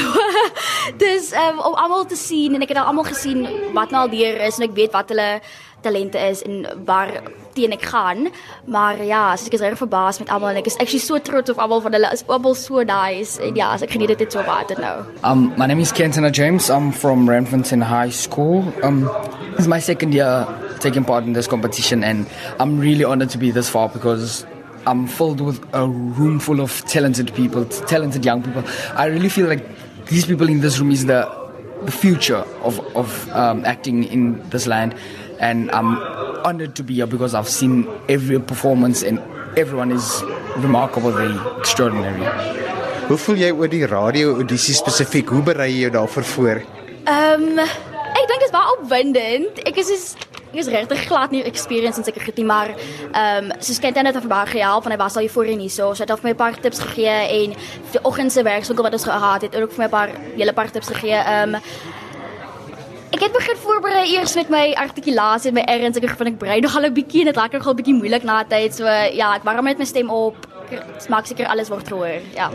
Dis 1.04 1.32
ehm 1.34 1.60
om 1.60 1.76
almal 1.76 2.06
te 2.10 2.20
sien 2.20 2.56
en 2.56 2.66
ek 2.66 2.74
het 2.74 2.82
al 2.82 2.92
almal 2.92 3.08
gesien 3.10 3.46
wat 3.76 3.94
nou 3.94 4.06
al 4.06 4.14
deur 4.14 4.42
is 4.48 4.60
en 4.60 4.68
ek 4.70 4.76
weet 4.78 4.94
wat 4.96 5.14
hulle 5.14 5.30
talente 5.84 6.20
is 6.30 6.42
en 6.48 6.64
waar 6.88 7.12
teen 7.54 7.74
ek 7.76 7.84
gaan. 7.92 8.30
Maar 8.66 9.02
ja, 9.04 9.24
as 9.34 9.46
ek 9.48 9.58
is 9.58 9.64
reg 9.66 9.78
verbaas 9.78 10.22
met 10.22 10.32
almal 10.34 10.54
en 10.54 10.62
ek 10.62 10.70
is 10.72 10.78
actually 10.80 11.04
so 11.04 11.20
trots 11.20 11.52
op 11.54 11.60
almal 11.62 11.84
van 11.84 11.98
hulle. 11.98 12.14
Is 12.16 12.26
almal 12.28 12.56
so 12.58 12.86
nice 12.88 13.42
en 13.44 13.58
ja, 13.60 13.74
as 13.76 13.84
ek 13.86 13.94
geniet 13.98 14.16
dit 14.18 14.32
so 14.32 14.46
baie 14.48 14.80
nou. 14.80 14.96
Um, 15.24 15.52
my 15.58 15.68
name 15.68 15.82
is 15.82 15.92
Kenton 15.92 16.30
James. 16.34 16.70
I'm 16.70 16.92
from 16.92 17.28
Renfontaine 17.30 17.84
High 17.84 18.14
School. 18.14 18.64
Um, 18.84 19.10
it's 19.58 19.68
my 19.68 19.80
second 19.80 20.14
year 20.14 20.48
taking 20.80 21.06
part 21.06 21.24
in 21.24 21.34
this 21.34 21.48
competition, 21.48 22.04
and 22.04 22.28
I'm 22.60 22.80
really 22.80 23.04
honored 23.04 23.30
to 23.32 23.38
be 23.38 23.52
this 23.52 23.70
far 23.70 23.90
because 23.90 24.46
I'm 24.86 25.08
filled 25.08 25.42
with 25.42 25.64
a 25.74 25.88
room 25.88 26.40
full 26.40 26.60
of 26.60 26.84
talented 26.86 27.34
people, 27.34 27.66
talented 27.66 28.26
young 28.26 28.44
people. 28.44 28.64
I 28.96 29.06
really 29.06 29.30
feel 29.30 29.48
like 29.48 29.64
these 30.08 30.26
people 30.26 30.50
in 30.50 30.62
this 30.62 30.80
room 30.80 30.92
is 30.92 31.06
the 31.06 31.30
the 31.86 31.92
future 31.92 32.44
of 32.64 32.80
of 32.96 33.30
um, 33.32 33.66
acting 33.66 34.04
in 34.04 34.42
this 34.50 34.68
land, 34.68 34.96
and 35.40 35.72
I'm 35.72 35.98
honored 36.46 36.76
to 36.76 36.84
be 36.84 36.96
here 36.96 37.08
because 37.08 37.34
I've 37.34 37.50
seen 37.50 37.88
every 38.10 38.40
performance 38.40 39.04
and 39.04 39.20
everyone 39.58 39.92
is 39.92 40.24
remarkable, 40.58 41.12
very 41.12 41.38
extraordinary. 41.60 42.28
Hoe 43.08 43.18
voel 43.20 43.42
jy 43.44 43.50
oor 43.52 43.68
die 43.68 43.84
radio 43.88 44.38
audisie 44.40 44.76
spesifiek? 44.76 45.28
Hoe 45.30 45.44
berei 45.44 45.70
jy 45.74 45.88
jou 45.88 45.96
daarvoor 45.98 46.28
voor? 46.36 46.62
Ehm 47.04 47.60
um, 47.60 47.60
ek 47.64 48.28
dink 48.30 48.40
dit 48.40 48.48
is 48.48 48.54
baie 48.56 48.76
opwindend. 48.78 49.60
Ek 49.68 49.80
is 49.82 50.16
is 50.60 50.68
regtig 50.68 51.08
glad 51.08 51.32
nie 51.32 51.44
experience 51.44 51.98
in 51.98 52.22
getie 52.22 52.46
maar 52.46 52.70
ehm 53.12 53.52
um, 53.52 53.52
soos 53.60 53.80
Kent 53.80 53.96
het 53.96 54.04
net 54.06 54.28
baie 54.28 54.48
gehelp 54.48 54.86
en 54.86 54.98
was 54.98 55.16
al 55.16 55.22
hier 55.22 55.70
so. 55.70 55.94
So 55.94 56.04
hy 56.04 56.10
het 56.10 56.20
vir 56.20 56.30
my 56.30 56.32
'n 56.32 56.36
paar 56.36 56.60
tips 56.60 56.80
gegee 56.80 57.44
en 57.44 57.56
die 57.92 58.04
oggend 58.04 58.32
se 58.32 58.44
wat 58.84 58.94
ons 58.94 59.04
gehad 59.04 59.42
het, 59.42 59.54
het 59.54 59.64
ook 59.64 59.72
vir 59.72 59.80
my 59.80 59.86
'n 59.86 59.90
paar 59.90 60.10
hele 60.36 60.54
paar 60.54 60.72
tips 60.72 60.88
gegee. 60.88 61.18
Ehm 61.18 61.56
um, 61.56 61.62
Ek 63.14 63.22
het 63.22 63.32
begin 63.32 63.58
voorberei 63.62 64.16
eers 64.16 64.34
met 64.36 64.50
my 64.50 64.72
artikulasie 64.74 65.52
en 65.52 65.54
my 65.54 65.64
erns. 65.70 65.98
Ek 65.98 66.16
vind 66.18 66.30
ek 66.30 66.40
brei 66.40 66.60
nogal 66.62 66.86
'n 66.86 66.94
bietjie 66.94 67.20
en 67.20 67.26
dit 67.30 67.38
raak 67.38 67.54
nogal 67.54 67.74
'n 67.74 67.78
bietjie 67.78 67.94
moeilik 67.94 68.24
na 68.24 68.44
tyd. 68.44 68.74
So 68.74 68.86
ja, 68.86 69.36
ek 69.36 69.44
warm 69.44 69.66
net 69.66 69.78
my 69.78 69.86
stem 69.86 70.10
op. 70.10 70.36
Ek 70.72 71.10
maak 71.10 71.28
seker 71.28 71.46
alles 71.46 71.70
word 71.70 71.88
gehoor. 71.88 72.22
Ja. 72.34 72.50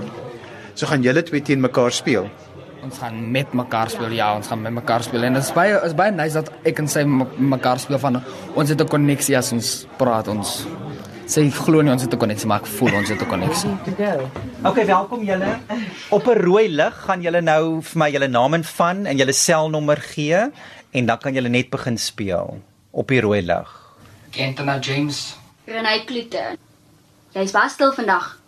So 0.74 0.86
gaan 0.86 1.02
julle 1.02 1.22
twee 1.22 1.42
teen 1.42 1.60
mekaar 1.60 1.92
speel. 1.92 2.28
Ons 2.82 2.98
gaan 2.98 3.30
met 3.30 3.52
mekaar 3.52 3.90
speel. 3.90 4.12
Ja, 4.16 4.32
ons 4.36 4.46
gaan 4.46 4.62
met 4.62 4.72
mekaar 4.72 5.02
speel 5.02 5.26
en 5.28 5.38
dit 5.38 5.42
is 5.42 5.52
baie 5.54 5.78
is 5.86 5.94
baie 5.98 6.12
nice 6.14 6.38
dat 6.38 6.50
ek 6.68 6.82
en 6.82 6.90
sy 6.90 7.04
met 7.08 7.38
mekaar 7.56 7.80
speel 7.82 8.00
van 8.02 8.20
ons 8.54 8.68
het 8.68 8.80
'n 8.80 8.88
koneksie 8.88 9.36
as 9.36 9.52
ons 9.52 9.86
praat 9.98 10.28
ons 10.28 10.66
sê 11.26 11.44
glo 11.52 11.82
nie 11.82 11.92
ons 11.92 12.02
het 12.02 12.14
'n 12.14 12.18
koneksie 12.18 12.48
maar 12.48 12.60
ek 12.60 12.66
voel 12.66 12.94
ons 12.94 13.08
het 13.08 13.20
'n 13.20 13.28
koneksie. 13.28 13.70
Okay, 14.64 14.86
welkom 14.86 15.24
julle. 15.24 15.58
Op 16.10 16.26
'n 16.26 16.38
rooi 16.38 16.68
lig 16.68 16.94
gaan 17.06 17.20
julle 17.22 17.40
nou 17.40 17.82
vir 17.82 17.98
my 17.98 18.10
julle 18.10 18.28
naam 18.28 18.54
en 18.54 18.64
van 18.64 19.06
en 19.06 19.16
julle 19.16 19.32
selnommer 19.32 19.96
gee 19.96 20.50
en 20.90 21.06
dan 21.06 21.18
kan 21.18 21.34
julle 21.34 21.48
net 21.48 21.70
begin 21.70 21.98
speel 21.98 22.62
op 22.90 23.08
die 23.08 23.20
rooi 23.20 23.42
lig. 23.42 23.68
Kentana 24.30 24.78
James. 24.78 25.36
Renai 25.66 26.04
Klute. 26.04 26.56
Jy's 27.34 27.52
baie 27.52 27.68
stil 27.68 27.92
vandag, 27.92 28.38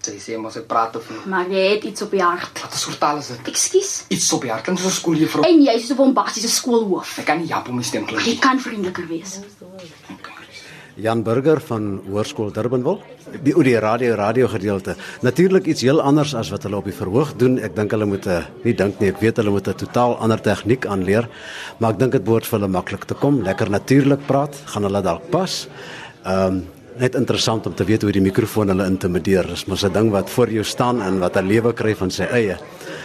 Sy 0.00 0.18
sê 0.18 0.36
mos 0.38 0.56
ek 0.56 0.66
praat 0.66 0.92
te 0.92 1.00
veel. 1.00 1.20
maar 1.26 1.48
jy 1.50 1.64
het 1.74 1.84
iets 1.84 2.02
op 2.02 2.10
die 2.10 2.22
hart. 2.22 2.60
Wat 2.62 2.72
'n 2.72 2.78
soort 2.78 2.98
taal 3.00 3.18
is 3.18 3.26
dit? 3.28 3.48
Ekskuus. 3.48 4.04
Iets 4.08 4.32
op 4.32 4.42
die 4.42 4.50
hart. 4.50 4.64
Kan 4.64 4.76
so 4.78 4.88
skooljuffrou. 4.88 5.44
En 5.44 5.62
jy's 5.62 5.86
so 5.86 5.94
'n 5.94 5.96
bombastiese 5.96 6.48
skoolhoof. 6.48 7.18
Ek 7.18 7.24
kan 7.24 7.38
nie 7.38 7.46
jamp 7.46 7.68
om 7.68 7.76
my 7.76 7.82
stem 7.82 8.04
klink. 8.06 8.22
Jy 8.22 8.38
kan 8.38 8.60
vriendeliker 8.60 9.06
wees. 9.08 9.40
Jan 10.98 11.22
Burger 11.22 11.60
van 11.60 12.00
Hoërskool 12.10 12.50
Durbanville. 12.52 12.98
Die 13.42 13.54
oor 13.56 13.62
die 13.64 13.78
radio 13.78 14.14
radio 14.14 14.48
gedeelte. 14.48 14.96
Natuurlik 15.22 15.66
iets 15.66 15.82
heel 15.82 16.00
anders 16.02 16.34
as 16.34 16.50
wat 16.50 16.62
hulle 16.62 16.76
op 16.76 16.84
die 16.84 16.92
verhoog 16.94 17.36
doen. 17.36 17.58
Ek 17.58 17.76
dink 17.76 17.90
hulle 17.90 18.04
moet 18.06 18.26
'n 18.26 18.44
nie 18.64 18.74
dink 18.74 18.98
nie, 19.00 19.08
ek 19.08 19.20
weet 19.20 19.36
hulle 19.36 19.50
moet 19.50 19.68
'n 19.68 19.74
totaal 19.74 20.16
ander 20.18 20.40
tegniek 20.40 20.86
aanleer, 20.86 21.28
maar 21.78 21.92
ek 21.92 21.98
dink 21.98 22.12
dit 22.12 22.24
behoort 22.24 22.46
vir 22.46 22.58
hulle 22.58 22.70
maklik 22.72 23.04
te 23.04 23.14
kom. 23.14 23.42
Lekker 23.42 23.70
natuurlik 23.70 24.26
praat, 24.26 24.54
gaan 24.64 24.82
hulle 24.82 25.02
dalk 25.02 25.30
pas. 25.30 25.68
Ehm 26.24 26.46
um, 26.46 26.66
net 26.98 27.14
interessant 27.14 27.66
om 27.66 27.74
te 27.74 27.84
weet 27.86 28.02
hoe 28.02 28.12
die 28.12 28.22
mikrofoon 28.22 28.72
hulle 28.72 28.86
intimideer. 28.90 29.46
Dis 29.46 29.66
mos 29.66 29.84
'n 29.84 29.92
ding 29.92 30.10
wat 30.10 30.30
voor 30.30 30.50
jou 30.50 30.64
staan 30.64 31.02
en 31.02 31.18
wat 31.18 31.36
'n 31.36 31.46
lewe 31.46 31.72
kry 31.72 31.94
van 31.94 32.10
sy 32.10 32.24
eie. 32.24 32.58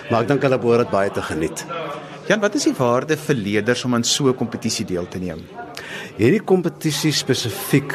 Maar 0.10 0.22
ek 0.22 0.28
dink 0.28 0.42
hulle 0.42 0.58
behoort 0.58 0.80
dit 0.80 0.92
baie 0.92 1.12
te 1.12 1.22
geniet. 1.22 1.66
Jan, 2.28 2.40
wat 2.40 2.56
is 2.56 2.64
die 2.64 2.74
waarde 2.74 3.18
vir 3.18 3.36
leerders 3.36 3.86
om 3.86 3.94
aan 3.94 4.04
so 4.04 4.28
'n 4.28 4.36
kompetisie 4.36 4.86
deel 4.86 5.08
te 5.08 5.20
neem? 5.20 5.42
Hierdie 6.18 6.44
kompetisie 6.44 7.12
spesifiek 7.12 7.94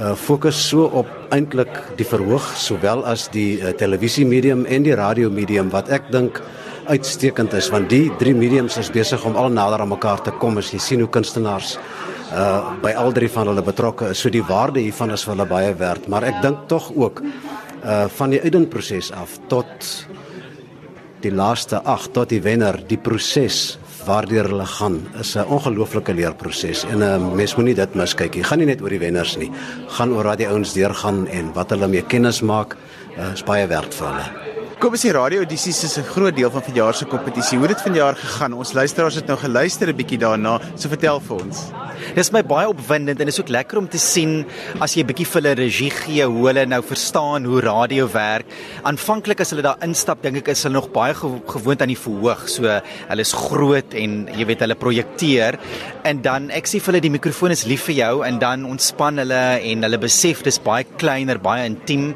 uh, 0.00 0.14
fokus 0.14 0.68
so 0.68 0.84
op 0.84 1.06
eintlik 1.30 1.96
die 1.96 2.06
verhoog 2.06 2.56
sowel 2.56 3.04
as 3.04 3.28
die 3.28 3.60
uh, 3.60 3.72
televisiemedium 3.72 4.64
en 4.66 4.82
die 4.82 4.94
radiomedium 4.94 5.70
wat 5.70 5.88
ek 5.88 6.10
dink 6.12 6.42
uitstekend 6.86 7.52
is 7.52 7.70
want 7.70 7.88
die 7.90 8.10
drie 8.18 8.34
mediums 8.34 8.76
is 8.76 8.90
besig 8.90 9.24
om 9.24 9.36
al 9.36 9.48
nader 9.50 9.80
aan 9.80 9.88
mekaar 9.88 10.22
te 10.22 10.30
kom 10.30 10.58
as 10.58 10.72
jy 10.72 10.78
sien 10.78 11.00
hoe 11.00 11.10
kunstenaars 11.10 11.78
uh 12.36 12.74
by 12.82 12.92
al 12.92 13.12
drie 13.12 13.30
van 13.32 13.48
hulle 13.48 13.64
betrokke 13.64 14.10
is 14.12 14.20
so 14.20 14.30
die 14.30 14.44
waarde 14.44 14.80
hiervan 14.80 15.10
is 15.10 15.24
vir 15.24 15.34
hulle 15.34 15.48
baie 15.48 15.72
werd 15.80 16.08
maar 16.12 16.24
ek 16.24 16.42
dink 16.42 16.68
tog 16.68 16.92
ook 16.94 17.22
uh 17.22 18.04
van 18.18 18.30
die 18.30 18.42
uitdagproses 18.42 19.12
af 19.12 19.38
tot 19.48 19.90
die 21.24 21.32
laaste 21.32 21.80
8 21.82 22.12
tot 22.12 22.28
die 22.28 22.42
wenner 22.42 22.78
die 22.88 23.00
proses 23.00 23.78
waardeur 24.06 24.46
hulle 24.50 24.66
gaan 24.66 25.00
is 25.20 25.34
'n 25.36 25.48
ongelooflike 25.56 26.14
leerproses 26.14 26.84
en 26.84 26.98
'n 26.98 27.02
uh, 27.02 27.34
mens 27.34 27.56
moenie 27.56 27.74
dit 27.74 27.94
miskyk 27.94 28.34
nie. 28.34 28.44
Gaan 28.44 28.58
nie 28.58 28.66
net 28.66 28.82
oor 28.82 28.90
die 28.90 28.98
wenners 28.98 29.36
nie. 29.36 29.50
Gaan 29.88 30.12
oor 30.12 30.24
wat 30.24 30.38
die 30.38 30.48
ouens 30.48 30.72
deurgaan 30.72 31.26
en 31.26 31.52
wat 31.52 31.70
hulle 31.70 31.88
mee 31.88 32.02
kennis 32.02 32.40
maak, 32.40 32.76
uh, 33.18 33.32
is 33.32 33.42
baie 33.42 33.66
werd 33.66 33.94
vir 33.94 34.06
hulle. 34.06 34.55
Kom 34.76 34.92
ons 34.92 35.00
sê 35.00 35.08
radio 35.08 35.40
audisies 35.40 35.78
is 35.86 35.96
'n 35.96 36.04
groot 36.04 36.36
deel 36.36 36.50
van 36.50 36.62
vanjaar 36.62 36.94
se 36.94 37.06
kompetisie. 37.06 37.56
Hoe 37.56 37.66
het 37.66 37.76
dit 37.76 37.86
vanjaar 37.86 38.14
gegaan? 38.14 38.52
Ons 38.52 38.74
luisteraars 38.74 39.14
het 39.14 39.26
nou 39.26 39.38
geluister 39.38 39.88
'n 39.88 39.96
bietjie 39.96 40.18
daarna. 40.18 40.60
So 40.76 40.88
vertel 40.88 41.18
vir 41.18 41.36
ons. 41.36 41.72
Dis 42.14 42.30
my 42.30 42.42
baie 42.42 42.68
opwindend 42.68 43.18
en 43.20 43.26
dit 43.26 43.34
is 43.34 43.40
ook 43.40 43.48
lekker 43.48 43.78
om 43.78 43.88
te 43.88 43.98
sien 43.98 44.44
as 44.78 44.94
jy 44.94 45.00
'n 45.02 45.06
bietjie 45.06 45.26
vir 45.26 45.42
hulle 45.42 45.54
regie 45.54 45.90
gee 45.90 46.24
hoe 46.24 46.46
hulle 46.46 46.66
nou 46.66 46.82
verstaan 46.82 47.44
hoe 47.44 47.60
radio 47.60 48.06
werk. 48.12 48.44
Aanvanklik 48.82 49.40
as 49.40 49.50
hulle 49.50 49.62
daar 49.62 49.78
instap, 49.80 50.22
dink 50.22 50.36
ek 50.36 50.48
is 50.48 50.62
hulle 50.62 50.74
nog 50.74 50.92
baie 50.92 51.14
gewo 51.14 51.40
gewoond 51.46 51.80
aan 51.80 51.88
die 51.88 51.96
verhoog. 51.96 52.48
So 52.48 52.62
hulle 53.08 53.20
is 53.20 53.32
groot 53.32 53.94
en 53.94 54.28
jy 54.28 54.44
weet 54.44 54.60
hulle 54.60 54.74
projekteer 54.74 55.58
en 56.04 56.22
dan 56.22 56.50
ek 56.50 56.66
sê 56.66 56.80
vir 56.80 56.92
hulle 56.92 57.00
die 57.00 57.10
mikrofoon 57.10 57.50
is 57.50 57.64
lief 57.64 57.86
vir 57.86 57.94
jou 57.94 58.24
en 58.26 58.38
dan 58.38 58.64
ontspan 58.64 59.16
hulle 59.16 59.60
en 59.62 59.82
hulle 59.82 59.98
besef 59.98 60.42
dis 60.42 60.58
baie 60.58 60.84
kleiner, 60.98 61.38
baie 61.38 61.64
intiem. 61.64 62.14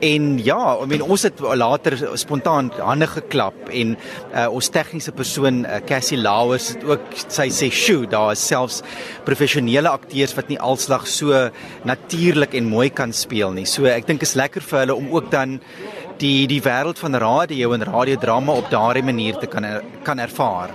En 0.00 0.38
ja, 0.40 0.78
I 0.80 0.86
mean 0.88 1.02
ons 1.04 1.26
het 1.26 1.40
later 1.60 1.98
spontaan 2.16 2.70
hande 2.80 3.04
geklap 3.10 3.68
en 3.68 3.92
uh, 4.32 4.46
ons 4.48 4.70
tegniese 4.72 5.12
persoon 5.12 5.58
uh, 5.66 5.82
Cassie 5.84 6.16
Lauers 6.16 6.70
het 6.72 6.86
ook 6.88 7.04
sy 7.20 7.50
sê, 7.52 7.68
"Sjoe, 7.68 8.06
daar 8.08 8.32
is 8.32 8.46
selfs 8.46 8.80
professionele 9.28 9.92
akteurs 9.92 10.32
wat 10.38 10.48
nie 10.48 10.58
alslag 10.58 11.04
so 11.06 11.50
natuurlik 11.84 12.54
en 12.54 12.72
mooi 12.72 12.88
kan 12.88 13.12
speel 13.12 13.52
nie." 13.52 13.66
So 13.66 13.84
ek 13.84 14.06
dink 14.06 14.22
is 14.22 14.34
lekker 14.34 14.64
vir 14.64 14.78
hulle 14.86 14.96
om 14.96 15.12
ook 15.12 15.30
dan 15.30 15.60
die 16.16 16.46
die 16.48 16.62
wêreld 16.64 16.98
van 16.98 17.14
radio 17.14 17.72
en 17.72 17.84
radiodrama 17.84 18.52
op 18.56 18.70
daardie 18.70 19.04
manier 19.04 19.36
te 19.36 19.46
kan 19.46 19.66
kan 20.02 20.18
ervaar. 20.18 20.70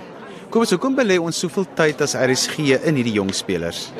Kom 0.50 0.62
ons 0.62 0.70
hoekom 0.70 0.94
belê 0.94 1.18
ons 1.18 1.38
soveel 1.38 1.66
tyd 1.74 2.00
as 2.00 2.14
RSG 2.14 2.78
in 2.86 2.94
hierdie 2.94 3.18
jong 3.18 3.34
spelers? 3.34 3.90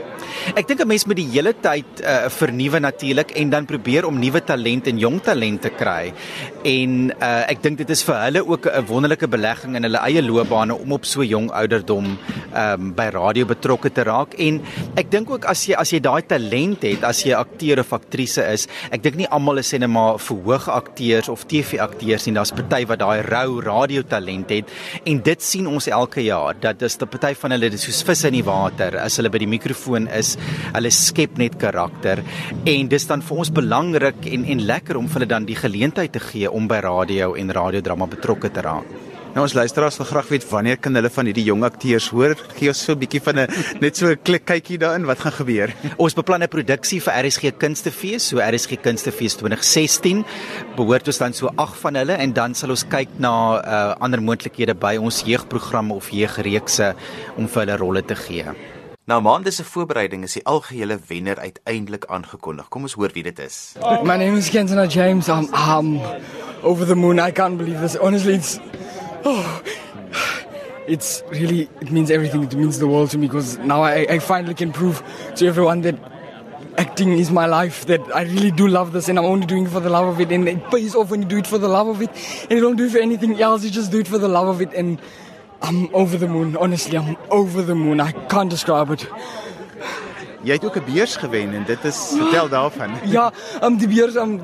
Ek 0.54 0.68
dink 0.68 0.80
'n 0.80 0.88
mens 0.88 1.06
moet 1.06 1.16
die 1.16 1.28
hele 1.30 1.52
tyd 1.52 2.02
uh, 2.02 2.28
vernuwe 2.28 2.78
natuurlik 2.80 3.30
en 3.36 3.50
dan 3.50 3.66
probeer 3.66 4.06
om 4.06 4.18
nuwe 4.18 4.40
talent 4.44 4.86
en 4.86 4.98
jong 4.98 5.20
talent 5.22 5.62
te 5.62 5.70
kry. 5.70 6.12
En 6.64 7.10
uh, 7.10 7.44
ek 7.50 7.62
dink 7.62 7.78
dit 7.78 7.90
is 7.90 8.02
vir 8.02 8.16
hulle 8.24 8.42
ook 8.46 8.66
'n 8.66 8.86
wonderlike 8.86 9.28
belegging 9.28 9.76
in 9.76 9.82
hulle 9.82 10.02
eie 10.02 10.22
loopbane 10.22 10.74
om 10.74 10.92
op 10.92 11.04
so 11.04 11.22
jong 11.22 11.50
ouderdom 11.50 12.18
um, 12.54 12.92
by 12.94 13.08
radio 13.14 13.44
betrokke 13.44 13.90
te 13.90 14.02
raak. 14.02 14.34
En 14.38 14.60
ek 14.96 15.10
dink 15.10 15.30
ook 15.30 15.44
as 15.44 15.66
jy 15.66 15.74
as 15.74 15.92
jy 15.92 16.00
daai 16.00 16.22
talent 16.26 16.82
het, 16.82 17.04
as 17.04 17.22
jy 17.24 17.34
akteur 17.34 17.80
of 17.80 17.92
aktrise 17.92 18.42
is, 18.52 18.66
ek 18.90 19.02
dink 19.02 19.16
nie 19.16 19.28
almal 19.30 19.58
is 19.58 19.72
maar 19.86 20.18
verhoog 20.18 20.68
akteurs 20.68 21.28
of 21.28 21.44
TV-akteurs 21.46 22.26
nie. 22.26 22.34
Daar's 22.34 22.52
party 22.52 22.86
wat 22.86 22.98
daai 23.02 23.22
rou 23.22 23.60
radiotalent 23.60 24.50
het 24.50 24.70
en 25.04 25.20
dit 25.22 25.42
sien 25.42 25.66
ons 25.66 25.88
elke 25.88 26.24
jaar 26.24 26.54
dat 26.60 26.78
dis 26.78 26.96
'n 26.96 27.08
party 27.08 27.34
van 27.34 27.50
hulle 27.50 27.70
dis 27.70 27.82
soos 27.82 28.02
visse 28.02 28.26
in 28.28 28.34
die 28.34 28.44
water 28.44 28.98
as 28.98 29.16
hulle 29.16 29.30
by 29.30 29.38
die 29.38 29.46
mikrofoon 29.46 30.08
is. 30.18 30.36
Hulle 30.74 30.90
skep 30.90 31.38
net 31.38 31.58
karakter 31.62 32.22
en 32.64 32.88
dis 32.88 33.06
dan 33.06 33.22
vir 33.22 33.42
ons 33.44 33.52
belangrik 33.62 34.26
en 34.32 34.44
en 34.44 34.66
lekker 34.72 34.96
om 34.96 35.08
vir 35.08 35.20
hulle 35.20 35.34
dan 35.34 35.48
die 35.48 35.58
geleentheid 35.58 36.12
te 36.12 36.22
gee 36.30 36.50
om 36.50 36.68
by 36.68 36.80
radio 36.84 37.34
en 37.34 37.52
radiodrama 37.60 38.06
betrokke 38.06 38.52
te 38.52 38.64
raak. 38.64 39.06
Nou 39.36 39.42
ons 39.44 39.52
luisteraars 39.52 39.98
wil 40.00 40.06
graag 40.08 40.28
weet 40.32 40.44
wanneer 40.48 40.78
kan 40.80 40.96
hulle 40.96 41.10
van 41.12 41.28
hierdie 41.28 41.42
jong 41.44 41.66
akteurs 41.66 42.06
hoor? 42.08 42.32
Gee 42.56 42.70
ons 42.72 42.78
so 42.80 42.94
'n 42.94 42.98
bietjie 43.02 43.20
van 43.20 43.40
'n 43.40 43.48
net 43.82 43.96
so 43.96 44.08
'n 44.08 44.16
klik 44.24 44.46
kykie 44.46 44.78
daarin 44.78 45.04
wat 45.04 45.18
gaan 45.20 45.32
gebeur. 45.32 45.74
Ons 46.04 46.14
beplan 46.14 46.42
'n 46.42 46.48
produksie 46.48 47.00
vir 47.00 47.12
RSG 47.12 47.52
Kunstefees, 47.58 48.28
so 48.28 48.40
RSG 48.40 48.80
Kunstefees 48.80 49.36
2016. 49.36 50.24
Behoort 50.76 51.06
ons 51.06 51.18
dan 51.18 51.34
so 51.34 51.52
8 51.54 51.76
van 51.76 51.94
hulle 51.96 52.16
en 52.16 52.32
dan 52.32 52.54
sal 52.54 52.70
ons 52.70 52.88
kyk 52.88 53.08
na 53.18 53.60
uh, 53.60 53.94
ander 54.00 54.22
moontlikhede 54.22 54.74
by 54.74 54.96
ons 54.96 55.22
jeugprogramme 55.22 55.92
of 55.92 56.08
jeugreekse 56.08 56.94
om 57.36 57.46
vir 57.46 57.60
hulle 57.66 57.76
rolle 57.76 58.02
te 58.02 58.16
gee. 58.16 58.75
Na 59.06 59.20
maande 59.20 59.50
se 59.50 59.64
voorbereiding 59.64 60.24
is 60.24 60.32
die 60.32 60.44
algehele 60.44 60.98
wenner 61.06 61.38
uiteindelik 61.38 62.04
aangekondig. 62.10 62.68
Kom 62.68 62.82
ons 62.82 62.92
hoor 62.98 63.12
wie 63.14 63.22
dit 63.22 63.38
is. 63.38 63.74
My 64.02 64.16
name 64.16 64.34
is 64.36 64.48
Kentana 64.50 64.86
James. 64.90 65.28
I'm, 65.28 65.46
I'm 65.54 66.00
over 66.62 66.86
the 66.86 66.96
moon. 66.96 67.20
I 67.20 67.30
can't 67.30 67.56
believe 67.56 67.80
this. 67.80 67.96
Honestly, 67.96 68.34
it's 68.34 68.58
oh, 69.24 69.62
it's 70.88 71.22
really 71.30 71.68
it 71.80 71.92
means 71.92 72.10
everything. 72.10 72.42
It 72.42 72.56
means 72.56 72.80
the 72.80 72.88
world 72.88 73.10
to 73.10 73.18
me 73.18 73.28
because 73.28 73.58
now 73.58 73.80
I, 73.82 74.06
I 74.10 74.18
finally 74.18 74.54
can 74.54 74.72
prove 74.72 75.00
to 75.36 75.46
everyone 75.46 75.82
that 75.82 75.94
acting 76.76 77.12
is 77.12 77.30
my 77.30 77.46
life. 77.46 77.86
That 77.86 78.00
I 78.12 78.22
really 78.22 78.50
do 78.50 78.66
love 78.66 78.90
this, 78.90 79.08
and 79.08 79.20
I'm 79.20 79.24
only 79.26 79.46
doing 79.46 79.66
it 79.66 79.70
for 79.70 79.78
the 79.78 79.90
love 79.90 80.08
of 80.08 80.20
it. 80.20 80.32
And 80.32 80.48
it 80.48 80.68
pays 80.72 80.96
off 80.96 81.12
when 81.12 81.22
you 81.22 81.28
do 81.28 81.38
it 81.38 81.46
for 81.46 81.58
the 81.58 81.68
love 81.68 81.86
of 81.86 82.02
it, 82.02 82.10
and 82.50 82.58
you 82.58 82.60
don't 82.60 82.74
do 82.74 82.86
it 82.86 82.90
for 82.90 82.98
anything 82.98 83.40
else. 83.40 83.62
You 83.62 83.70
just 83.70 83.92
do 83.92 84.00
it 84.00 84.08
for 84.08 84.18
the 84.18 84.26
love 84.28 84.48
of 84.48 84.60
it, 84.60 84.74
and 84.74 85.00
I'm 85.62 85.88
over 85.92 86.18
the 86.18 86.28
moon. 86.28 86.56
Honestly, 86.56 86.98
I'm 86.98 87.16
over 87.28 87.64
the 87.64 87.74
moon. 87.74 88.00
I 88.00 88.12
can't 88.28 88.50
describe 88.50 88.92
it. 88.92 89.08
Jy 90.42 90.52
het 90.52 90.64
ook 90.64 90.76
'n 90.76 90.92
beurs 90.92 91.16
gewen 91.16 91.54
en 91.54 91.64
dit 91.66 91.84
is 91.84 92.14
vertel 92.16 92.48
daarvan. 92.48 92.90
ja, 93.16 93.32
um, 93.62 93.76
die 93.76 93.88
beurs 93.88 94.14
um, 94.14 94.40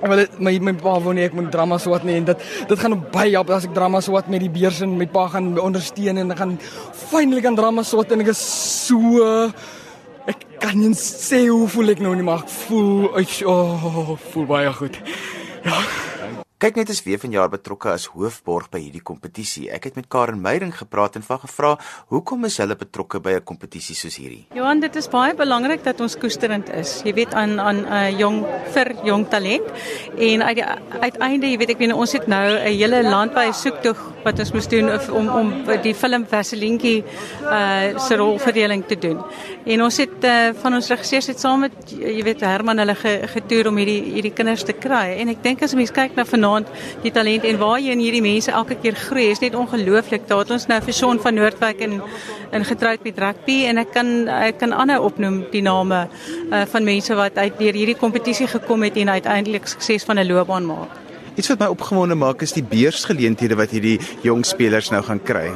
wel 0.00 0.26
my 0.38 0.58
my 0.58 0.72
pa 0.72 0.98
wou 1.00 1.12
nie 1.14 1.24
ek 1.24 1.34
moet 1.36 1.50
drama 1.52 1.78
swat 1.78 2.04
nie 2.04 2.16
en 2.20 2.24
dit 2.24 2.44
dit 2.68 2.78
gaan 2.78 2.96
baie 3.12 3.32
help 3.32 3.50
as 3.50 3.64
ek 3.68 3.74
drama 3.76 4.00
swat 4.04 4.28
met 4.28 4.40
die 4.44 4.50
beurs 4.52 4.80
en 4.84 4.96
my 4.98 5.06
pa 5.06 5.26
gaan 5.28 5.52
my 5.54 5.60
ondersteun 5.60 6.18
en 6.18 6.34
ek 6.34 6.38
gaan 6.38 6.58
finally 7.10 7.44
aan 7.46 7.56
drama 7.56 7.82
swat 7.82 8.12
en 8.12 8.24
ek 8.24 8.32
is 8.34 8.42
so 8.86 9.24
ek 10.30 10.46
kan 10.60 10.78
nie 10.80 10.94
sê 10.98 11.46
hoe 11.48 11.68
voel 11.68 11.94
ek 11.94 12.00
nou 12.04 12.14
nie 12.14 12.26
maar 12.26 12.44
ek 12.44 12.52
voel 12.64 13.20
ek 13.20 13.40
oh, 13.46 14.16
voel 14.32 14.46
baie 14.50 14.72
goed. 14.72 15.00
Kyk 16.62 16.76
net 16.78 16.90
as 16.92 17.00
weer 17.02 17.18
vanjaar 17.18 17.48
betrokke 17.50 17.88
as 17.90 18.04
hoofborg 18.12 18.68
by 18.70 18.78
hierdie 18.78 19.02
kompetisie. 19.02 19.64
Ek 19.74 19.88
het 19.88 19.96
met 19.98 20.06
Karen 20.06 20.38
Meyering 20.38 20.70
gepraat 20.70 21.16
en 21.18 21.22
van 21.26 21.40
gevra, 21.42 21.78
"Hoekom 22.14 22.44
is 22.44 22.58
hulle 22.58 22.76
betrokke 22.76 23.18
by 23.20 23.32
'n 23.34 23.42
kompetisie 23.42 23.94
soos 23.96 24.16
hierdie?" 24.16 24.46
Johan, 24.54 24.80
dit 24.80 24.96
is 24.96 25.08
baie 25.08 25.34
belangrik 25.34 25.82
dat 25.82 26.00
ons 26.00 26.16
koesterend 26.16 26.70
is. 26.70 27.02
Jy 27.04 27.12
weet 27.12 27.34
aan 27.34 27.60
aan 27.60 27.76
'n 27.76 27.86
uh, 27.86 28.18
jong 28.18 28.46
vir 28.72 28.94
jong 29.04 29.28
talent. 29.28 29.64
En 30.16 30.42
uit 30.42 30.56
die 30.56 30.64
uiteinde, 31.00 31.46
jy 31.50 31.58
weet 31.58 31.70
ek 31.70 31.78
weet 31.78 31.92
ons 31.92 32.12
het 32.12 32.26
nou 32.26 32.52
'n 32.52 32.78
hele 32.78 33.02
landwyse 33.02 33.60
soektog 33.60 34.12
wat 34.24 34.38
ons 34.38 34.52
moes 34.52 34.68
doen 34.68 34.92
of- 34.94 35.10
om 35.10 35.28
om 35.28 35.52
die 35.82 35.94
film 35.94 36.26
Vaselientjie 36.26 37.04
uh 37.42 37.98
se 37.98 38.16
rolverdeling 38.16 38.86
te 38.86 38.98
doen. 38.98 39.24
En 39.66 39.82
ons 39.82 39.96
het 39.96 40.24
uh, 40.24 40.50
van 40.62 40.74
ons 40.74 40.88
regisseurs 40.88 41.26
het 41.26 41.40
saam 41.40 41.60
met 41.60 41.72
jy 41.90 42.22
weet 42.22 42.40
Herman 42.40 42.78
hulle 42.78 42.94
ge, 42.94 43.20
getoer 43.26 43.66
om 43.68 43.76
hierdie 43.76 44.02
hierdie 44.14 44.32
kinders 44.32 44.62
te 44.62 44.72
kry. 44.72 45.16
En 45.18 45.28
ek 45.28 45.42
dink 45.42 45.62
as 45.62 45.72
'n 45.72 45.76
mens 45.76 45.90
kyk 45.90 46.14
na 46.14 46.24
vanaand 46.44 46.68
die 47.04 47.12
talent 47.12 47.44
en 47.48 47.58
waarheen 47.60 48.00
hierdie 48.02 48.22
mense 48.24 48.52
elke 48.52 48.76
keer 48.80 48.96
groei 48.98 49.30
is 49.32 49.40
net 49.42 49.54
ongelooflik. 49.54 50.28
Daar 50.28 50.44
het 50.44 50.52
ons 50.54 50.66
nou 50.68 50.80
vir 50.84 50.94
Shaun 50.94 51.20
van 51.20 51.34
Noordwyk 51.38 51.82
en 51.86 52.00
in 52.54 52.64
getroud 52.64 53.04
met 53.04 53.18
rugby 53.18 53.64
en 53.70 53.80
ek 53.82 53.92
kan 53.94 54.12
ek 54.28 54.60
kan 54.60 54.74
aanhou 54.76 55.00
opnoem 55.08 55.42
die 55.52 55.62
name 55.64 56.04
uh, 56.06 56.64
van 56.70 56.84
mense 56.84 57.14
wat 57.18 57.38
uit 57.38 57.58
deur 57.58 57.74
hierdie 57.74 57.98
kompetisie 57.98 58.48
gekom 58.50 58.84
het 58.86 58.98
en 59.00 59.14
uiteindelik 59.16 59.66
sukses 59.66 60.04
van 60.04 60.18
'n 60.18 60.26
loopbaan 60.28 60.66
maak. 60.66 61.00
Iets 61.36 61.48
wat 61.48 61.58
my 61.58 61.66
opgewonde 61.66 62.14
maak 62.14 62.42
is 62.42 62.52
die 62.52 62.62
beursgeleenthede 62.62 63.56
wat 63.56 63.70
hierdie 63.70 63.98
jong 64.22 64.44
spelers 64.46 64.90
nou 64.90 65.02
gaan 65.02 65.22
kry. 65.22 65.50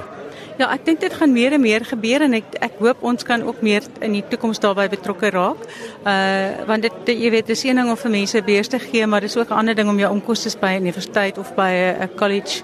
Ja, 0.58 0.66
ek 0.74 0.82
dink 0.88 0.98
dit 0.98 1.14
gaan 1.14 1.30
meer 1.30 1.54
en 1.54 1.62
meer 1.62 1.84
gebeur 1.86 2.24
en 2.26 2.32
ek 2.34 2.56
ek 2.66 2.80
hoop 2.82 3.04
ons 3.06 3.22
kan 3.22 3.44
ook 3.46 3.60
meer 3.62 3.84
in 4.02 4.16
die 4.16 4.24
toekoms 4.26 4.58
daarbey 4.58 4.88
betrokke 4.90 5.30
raak. 5.30 5.60
Uh 6.02 6.66
want 6.66 6.82
dit 6.82 7.12
jy 7.14 7.30
weet, 7.30 7.46
dis 7.46 7.62
een 7.62 7.78
ding 7.78 7.90
om 7.92 7.98
vir 8.00 8.10
mense 8.10 8.42
beurs 8.42 8.70
te 8.72 8.80
gee, 8.82 9.06
maar 9.06 9.22
dis 9.22 9.36
ook 9.38 9.50
'n 9.50 9.58
ander 9.60 9.74
ding 9.78 9.88
om 9.88 9.98
jou 9.98 10.10
onkoste 10.10 10.50
by 10.58 10.72
'n 10.74 10.82
universiteit 10.82 11.38
of 11.38 11.54
by 11.54 11.70
'n 12.02 12.10
college 12.16 12.62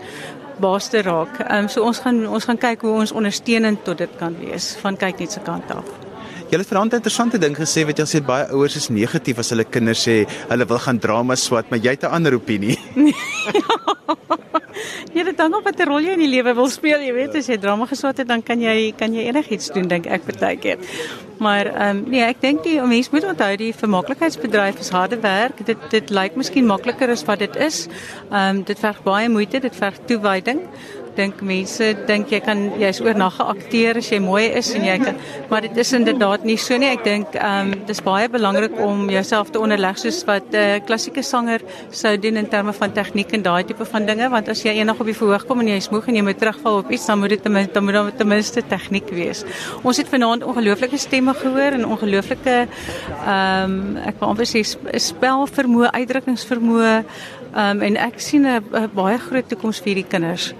baas 0.58 0.88
te 0.88 1.02
raak. 1.02 1.38
Ehm 1.38 1.64
um, 1.64 1.68
so 1.68 1.82
ons 1.82 1.98
gaan 1.98 2.26
ons 2.26 2.44
gaan 2.44 2.58
kyk 2.58 2.80
hoe 2.80 2.98
ons 3.00 3.12
ondersteunend 3.12 3.84
tot 3.84 3.98
dit 3.98 4.10
kan 4.18 4.34
wees 4.40 4.76
van 4.82 4.96
kyk 4.96 5.18
net 5.18 5.32
se 5.32 5.40
kant 5.40 5.70
af. 5.70 5.86
Jy 6.50 6.58
het 6.58 6.66
vanaand 6.66 6.92
'n 6.92 6.96
interessante 6.96 7.38
ding 7.38 7.56
gesê 7.56 7.86
wat 7.86 7.98
jy 7.98 8.04
sê 8.04 8.24
baie 8.24 8.50
ouers 8.50 8.76
is 8.76 8.88
negatief 8.88 9.38
as 9.38 9.50
hulle 9.50 9.64
kinders 9.64 10.08
sê 10.08 10.26
hulle 10.48 10.66
wil 10.66 10.78
gaan 10.78 10.98
drama 10.98 11.34
swat, 11.34 11.70
maar 11.70 11.78
jy 11.78 11.90
het 11.90 12.02
'n 12.02 12.10
ander 12.10 12.34
opinie. 12.34 12.78
Ja, 14.54 14.63
dit 15.14 15.40
hang 15.40 15.54
op 15.54 15.64
watter 15.64 15.88
rol 15.90 16.04
jy 16.04 16.14
in 16.16 16.24
die 16.24 16.30
lewe 16.30 16.54
wil 16.54 16.68
speel. 16.72 17.02
Jy 17.04 17.12
weet, 17.16 17.36
as 17.40 17.50
jy 17.50 17.58
drama 17.60 17.86
geswat 17.90 18.22
het, 18.22 18.28
dan 18.28 18.42
kan 18.42 18.60
jy 18.60 18.92
kan 18.98 19.14
jy 19.14 19.28
enigiets 19.30 19.70
doen 19.74 19.88
dink 19.90 20.06
ek 20.06 20.26
partykeer. 20.28 20.82
Maar 21.42 21.70
ehm 21.72 21.96
um, 21.98 22.02
nee, 22.10 22.22
ek 22.22 22.40
dink 22.40 22.64
die 22.64 22.80
mense 22.80 23.10
moet 23.12 23.28
onthou 23.28 23.52
die 23.60 23.72
vermaaklikheidsbedryf 23.74 24.80
is 24.80 24.92
harde 24.94 25.20
werk. 25.22 25.64
Dit 25.66 25.88
dit 25.90 26.10
lyk 26.10 26.36
miskien 26.36 26.66
makliker 26.66 27.10
as 27.10 27.24
wat 27.28 27.42
dit 27.44 27.56
is. 27.56 27.86
Ehm 28.30 28.58
um, 28.58 28.62
dit 28.64 28.78
verg 28.78 29.02
baie 29.02 29.28
moeite, 29.28 29.60
dit 29.60 29.82
verg 29.82 29.98
toewyding 30.06 30.62
dink 31.16 31.40
mense 31.42 31.90
dink 32.08 32.32
jy 32.32 32.40
kan 32.44 32.64
jy's 32.80 33.00
oornag 33.04 33.36
geakteer 33.38 34.00
as 34.00 34.10
jy 34.12 34.20
mooi 34.22 34.44
is 34.60 34.72
en 34.74 34.84
jy 34.84 34.98
kan 35.02 35.18
maar 35.50 35.62
dit 35.66 35.76
is 35.76 35.92
inderdaad 35.92 36.44
nie 36.44 36.56
so 36.56 36.76
nie. 36.78 36.90
Ek 36.92 37.04
dink 37.04 37.34
ehm 37.34 37.72
um, 37.72 37.86
dis 37.88 38.00
baie 38.04 38.28
belangrik 38.28 38.78
om 38.80 39.08
jouself 39.10 39.50
te 39.54 39.60
onderleg 39.60 39.98
soos 39.98 40.22
wat 40.28 40.52
'n 40.52 40.56
uh, 40.56 40.80
klassieke 40.86 41.22
sanger 41.22 41.60
sou 41.90 42.16
doen 42.18 42.36
in 42.36 42.48
terme 42.48 42.72
van 42.72 42.92
tegniek 42.92 43.32
en 43.32 43.42
daai 43.42 43.64
tipe 43.64 43.84
van 43.84 44.06
dinge 44.06 44.28
want 44.30 44.48
as 44.48 44.62
jy 44.64 44.74
eendag 44.78 45.00
op 45.00 45.06
die 45.06 45.18
verhoog 45.20 45.46
kom 45.46 45.60
en 45.60 45.68
jy 45.68 45.76
is 45.76 45.90
moeg 45.90 46.08
en 46.08 46.16
jy 46.16 46.22
moet 46.22 46.38
terugval 46.38 46.78
op 46.78 46.90
iets 46.90 47.06
dan 47.06 47.18
moet 47.18 47.28
dit 47.28 47.42
ten 47.42 47.68
dan 47.72 47.84
moet 47.84 47.94
daar 47.94 48.12
ten 48.16 48.28
minste 48.28 48.62
tegniek 48.62 49.08
wees. 49.10 49.44
Ons 49.82 49.96
het 49.96 50.08
vanaand 50.08 50.44
ongelooflike 50.44 50.98
stemme 50.98 51.34
gehoor 51.34 51.72
en 51.78 51.86
ongelooflike 51.86 52.56
ehm 53.26 53.70
um, 53.70 53.96
ek 53.96 54.20
wil 54.20 54.28
amper 54.28 54.46
sê 54.46 54.62
spelvermoë, 55.08 55.92
uitdrukkingsvermoë 56.00 56.94
ehm 57.54 57.76
um, 57.76 57.82
en 57.82 57.96
ek 57.96 58.20
sien 58.20 58.46
'n 58.46 58.90
baie 58.94 59.18
groot 59.18 59.48
toekoms 59.48 59.78
vir 59.78 59.94
hierdie 59.94 60.10
kinders. 60.10 60.54